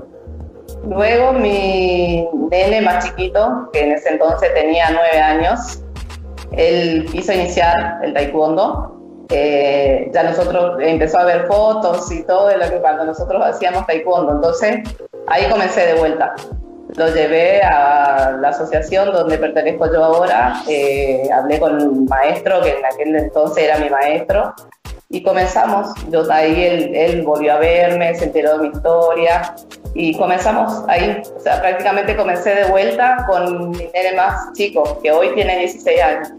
Luego 0.87 1.33
mi 1.33 2.27
nene 2.49 2.81
más 2.81 3.05
chiquito, 3.05 3.69
que 3.71 3.81
en 3.81 3.91
ese 3.93 4.09
entonces 4.09 4.53
tenía 4.53 4.89
nueve 4.91 5.19
años, 5.19 5.81
él 6.51 7.07
quiso 7.11 7.33
iniciar 7.33 7.99
el 8.03 8.13
taekwondo. 8.13 8.95
Eh, 9.31 10.09
ya 10.11 10.23
nosotros 10.23 10.77
empezó 10.79 11.19
a 11.19 11.25
ver 11.25 11.45
fotos 11.45 12.11
y 12.11 12.23
todo 12.23 12.47
de 12.47 12.57
lo 12.57 12.67
que 12.67 12.79
cuando 12.79 13.05
nosotros 13.05 13.41
hacíamos 13.45 13.85
taekwondo. 13.85 14.33
Entonces 14.33 14.79
ahí 15.27 15.49
comencé 15.49 15.85
de 15.85 15.93
vuelta. 15.95 16.33
Lo 16.95 17.07
llevé 17.13 17.61
a 17.61 18.35
la 18.41 18.49
asociación 18.49 19.13
donde 19.13 19.37
pertenezco 19.37 19.91
yo 19.93 20.03
ahora. 20.03 20.63
Eh, 20.67 21.29
hablé 21.31 21.59
con 21.59 21.79
un 21.79 22.05
maestro 22.05 22.61
que 22.61 22.71
en 22.71 22.85
aquel 22.85 23.15
entonces 23.15 23.65
era 23.65 23.77
mi 23.77 23.89
maestro 23.89 24.55
y 25.10 25.24
comenzamos. 25.24 25.89
Yo 26.12 26.32
ahí 26.32 26.63
él, 26.63 26.91
él, 26.93 27.22
volvió 27.24 27.54
a 27.54 27.58
verme, 27.58 28.13
se 28.15 28.26
enteró 28.26 28.58
de 28.58 28.69
mi 28.69 28.76
historia 28.76 29.56
y 29.95 30.15
comenzamos 30.15 30.84
ahí. 30.88 31.22
O 31.36 31.39
sea, 31.39 31.60
prácticamente 31.62 32.15
comencé 32.15 32.54
de 32.54 32.65
vuelta 32.65 33.26
con 33.28 33.72
mi 33.72 33.78
nene 33.78 34.15
más 34.15 34.54
chico, 34.54 35.00
que 35.02 35.12
hoy 35.12 35.34
tiene 35.34 35.60
16 35.60 36.02
años. 36.02 36.30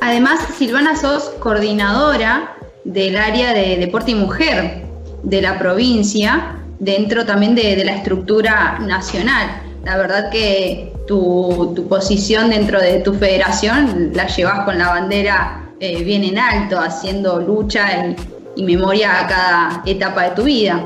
Además, 0.00 0.40
Silvana, 0.56 0.96
sos 0.96 1.30
coordinadora 1.40 2.56
del 2.84 3.16
área 3.16 3.52
de 3.52 3.76
deporte 3.76 4.10
y 4.10 4.14
mujer 4.14 4.82
de 5.22 5.42
la 5.42 5.58
provincia, 5.58 6.56
dentro 6.78 7.26
también 7.26 7.54
de, 7.54 7.84
la 7.84 7.92
estructura 7.92 8.78
nacional. 8.80 9.62
La 9.84 9.96
verdad 9.98 10.30
que 10.30 10.92
tu, 11.06 11.74
tu, 11.76 11.86
posición 11.86 12.50
dentro 12.50 12.80
de 12.80 13.00
tu 13.00 13.14
federación 13.14 14.12
la 14.14 14.26
llevas 14.26 14.64
con 14.64 14.78
la 14.78 14.88
bandera 14.88 15.59
eh, 15.80 16.04
en 16.06 16.38
alto, 16.38 16.78
haciendo 16.78 17.40
lucha 17.40 18.14
y 18.54 18.64
memoria 18.64 19.20
a 19.20 19.26
cada 19.26 19.82
etapa 19.86 20.24
de 20.24 20.30
tu 20.30 20.42
vida. 20.44 20.80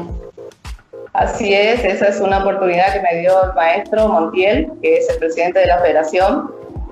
Así 1.13 1.55
es, 1.55 1.85
esa 1.85 2.09
es 2.09 2.21
una 2.21 2.39
oportunidad 2.39 2.93
que 2.93 3.01
me 3.01 3.21
dio 3.21 3.45
el 3.45 3.55
maestro 3.55 4.09
Montiel, 4.09 4.71
que 4.83 4.99
es 4.99 5.09
el 5.09 5.19
presidente 5.19 5.61
de 5.61 5.67
la 5.67 5.79
federación, 5.79 6.51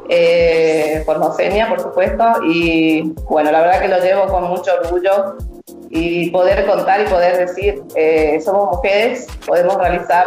eh, 0.08 1.02
Formosenia, 1.04 1.68
por 1.68 1.80
supuesto, 1.80 2.24
y 2.44 3.12
bueno, 3.28 3.50
la 3.50 3.60
verdad 3.62 3.80
que 3.80 3.88
lo 3.88 3.98
llevo 3.98 4.26
con 4.26 4.44
mucho 4.44 4.72
orgullo 4.80 5.36
y 5.90 6.30
poder 6.30 6.66
contar 6.66 7.00
y 7.00 7.04
poder 7.04 7.36
decir, 7.36 7.82
eh, 7.96 8.40
somos 8.44 8.76
mujeres, 8.76 9.26
podemos 9.46 9.76
realizar 9.76 10.26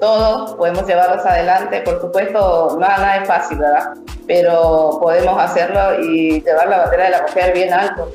todo, 0.00 0.56
podemos 0.56 0.86
llevarlos 0.86 1.24
adelante, 1.24 1.80
por 1.82 2.00
supuesto, 2.00 2.76
nada 2.80 3.18
es 3.18 3.28
fácil, 3.28 3.58
¿verdad? 3.58 3.94
Pero 4.26 4.98
podemos 5.00 5.38
hacerlo 5.38 6.00
y 6.02 6.42
llevar 6.42 6.68
la 6.68 6.78
bandera 6.78 7.04
de 7.04 7.10
la 7.10 7.22
mujer 7.22 7.54
bien 7.54 7.72
alto. 7.72 8.10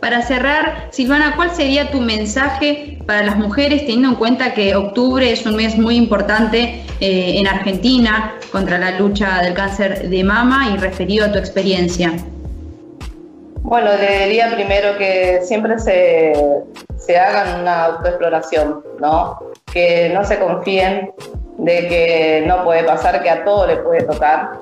Para 0.00 0.22
cerrar, 0.22 0.88
Silvana, 0.90 1.34
¿cuál 1.36 1.50
sería 1.50 1.90
tu 1.90 2.00
mensaje 2.00 2.98
para 3.06 3.22
las 3.22 3.36
mujeres 3.36 3.82
teniendo 3.82 4.08
en 4.08 4.14
cuenta 4.14 4.54
que 4.54 4.74
octubre 4.74 5.30
es 5.30 5.44
un 5.44 5.56
mes 5.56 5.76
muy 5.76 5.96
importante 5.96 6.82
eh, 7.00 7.34
en 7.36 7.46
Argentina 7.46 8.34
contra 8.50 8.78
la 8.78 8.92
lucha 8.92 9.42
del 9.42 9.52
cáncer 9.52 10.08
de 10.08 10.24
mama 10.24 10.70
y 10.74 10.78
referido 10.78 11.26
a 11.26 11.32
tu 11.32 11.38
experiencia? 11.38 12.14
Bueno, 13.62 13.90
le 14.00 14.24
diría 14.24 14.50
primero 14.54 14.96
que 14.96 15.40
siempre 15.42 15.78
se, 15.78 16.32
se 16.96 17.18
hagan 17.18 17.60
una 17.60 17.84
autoexploración, 17.84 18.82
¿no? 19.00 19.38
Que 19.70 20.10
no 20.14 20.24
se 20.24 20.38
confíen 20.38 21.12
de 21.60 21.88
que 21.88 22.44
no 22.46 22.64
puede 22.64 22.84
pasar, 22.84 23.22
que 23.22 23.30
a 23.30 23.44
todo 23.44 23.66
le 23.66 23.76
puede 23.76 24.02
tocar, 24.02 24.60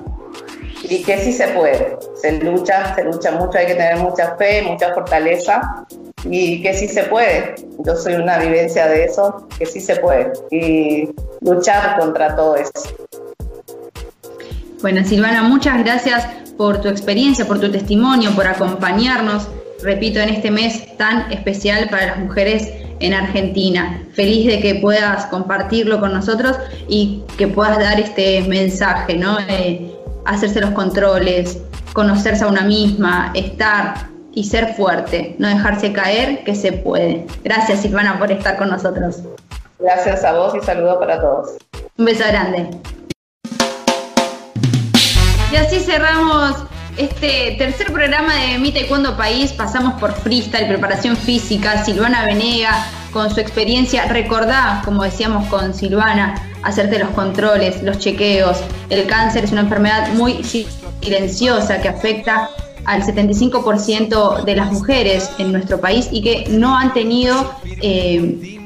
y 0.83 1.03
que 1.03 1.17
sí 1.17 1.33
se 1.33 1.47
puede. 1.49 1.97
Se 2.21 2.31
lucha, 2.39 2.95
se 2.95 3.03
lucha 3.03 3.31
mucho, 3.31 3.57
hay 3.57 3.67
que 3.67 3.75
tener 3.75 3.97
mucha 3.97 4.35
fe, 4.35 4.61
mucha 4.63 4.93
fortaleza 4.93 5.85
y 6.25 6.61
que 6.61 6.73
sí 6.73 6.87
se 6.87 7.03
puede. 7.03 7.55
Yo 7.79 7.95
soy 7.95 8.15
una 8.15 8.37
vivencia 8.39 8.87
de 8.87 9.05
eso, 9.05 9.47
que 9.57 9.65
sí 9.65 9.79
se 9.79 9.97
puede 9.97 10.31
y 10.51 11.09
luchar 11.41 11.99
contra 11.99 12.35
todo 12.35 12.55
eso. 12.55 12.71
Bueno, 14.81 15.03
Silvana, 15.03 15.43
muchas 15.43 15.83
gracias 15.83 16.25
por 16.57 16.81
tu 16.81 16.87
experiencia, 16.87 17.45
por 17.45 17.59
tu 17.59 17.71
testimonio, 17.71 18.31
por 18.35 18.47
acompañarnos, 18.47 19.47
repito, 19.83 20.19
en 20.19 20.29
este 20.29 20.51
mes 20.51 20.97
tan 20.97 21.31
especial 21.31 21.89
para 21.89 22.07
las 22.07 22.17
mujeres 22.17 22.71
en 22.99 23.13
Argentina. 23.13 24.03
Feliz 24.13 24.47
de 24.47 24.59
que 24.59 24.75
puedas 24.75 25.25
compartirlo 25.27 25.99
con 25.99 26.13
nosotros 26.13 26.57
y 26.87 27.23
que 27.37 27.47
puedas 27.47 27.79
dar 27.79 27.99
este 27.99 28.41
mensaje, 28.43 29.15
¿no? 29.15 29.37
Eh, 29.47 29.95
hacerse 30.25 30.61
los 30.61 30.71
controles, 30.71 31.61
conocerse 31.93 32.43
a 32.43 32.47
una 32.47 32.61
misma, 32.61 33.31
estar 33.33 34.09
y 34.33 34.43
ser 34.43 34.75
fuerte, 34.75 35.35
no 35.39 35.47
dejarse 35.47 35.91
caer, 35.91 36.43
que 36.43 36.55
se 36.55 36.71
puede. 36.71 37.25
Gracias 37.43 37.81
Silvana 37.81 38.19
por 38.19 38.31
estar 38.31 38.57
con 38.57 38.69
nosotros. 38.69 39.21
Gracias 39.79 40.23
a 40.23 40.33
vos 40.33 40.53
y 40.55 40.65
saludos 40.65 40.97
para 40.99 41.19
todos. 41.19 41.57
Un 41.97 42.05
beso 42.05 42.23
grande. 42.27 42.69
Y 45.51 45.55
así 45.55 45.79
cerramos 45.79 46.55
este 46.99 47.55
tercer 47.57 47.93
programa 47.93 48.35
de 48.35 48.57
Mi 48.57 48.73
Taekwondo 48.73 49.15
País. 49.15 49.53
Pasamos 49.53 49.97
por 50.01 50.11
freestyle, 50.11 50.67
preparación 50.67 51.15
física, 51.15 51.85
Silvana 51.85 52.25
Venega 52.25 52.85
con 53.13 53.33
su 53.33 53.39
experiencia. 53.39 54.05
Recordá, 54.05 54.81
como 54.83 55.03
decíamos 55.03 55.47
con 55.47 55.73
Silvana, 55.73 56.35
hacerte 56.61 56.99
los 56.99 57.09
controles, 57.11 57.81
los 57.83 57.99
chequeos. 57.99 58.57
El 58.89 59.07
cáncer 59.07 59.45
es 59.45 59.53
una 59.53 59.61
enfermedad 59.61 60.09
muy 60.13 60.43
silenciosa 60.43 61.81
que 61.81 61.87
afecta 61.87 62.49
al 62.83 63.03
75% 63.03 64.43
de 64.43 64.55
las 64.57 64.69
mujeres 64.71 65.31
en 65.37 65.53
nuestro 65.53 65.79
país 65.79 66.09
y 66.11 66.21
que 66.21 66.49
no 66.49 66.77
han 66.77 66.93
tenido 66.93 67.55
eh, 67.81 68.58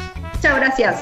Chao, 0.40 0.56
gracias. 0.56 1.00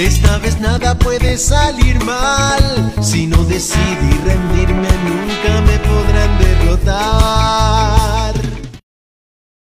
Esta 0.00 0.38
vez 0.38 0.58
nada 0.58 0.98
puede 0.98 1.36
salir 1.36 2.02
mal. 2.02 2.94
Si 3.02 3.26
no 3.26 3.44
decidí 3.44 4.10
rendirme, 4.24 4.88
nunca 5.04 5.60
me 5.66 5.78
podrán 5.78 6.38
derrotar. 6.38 8.19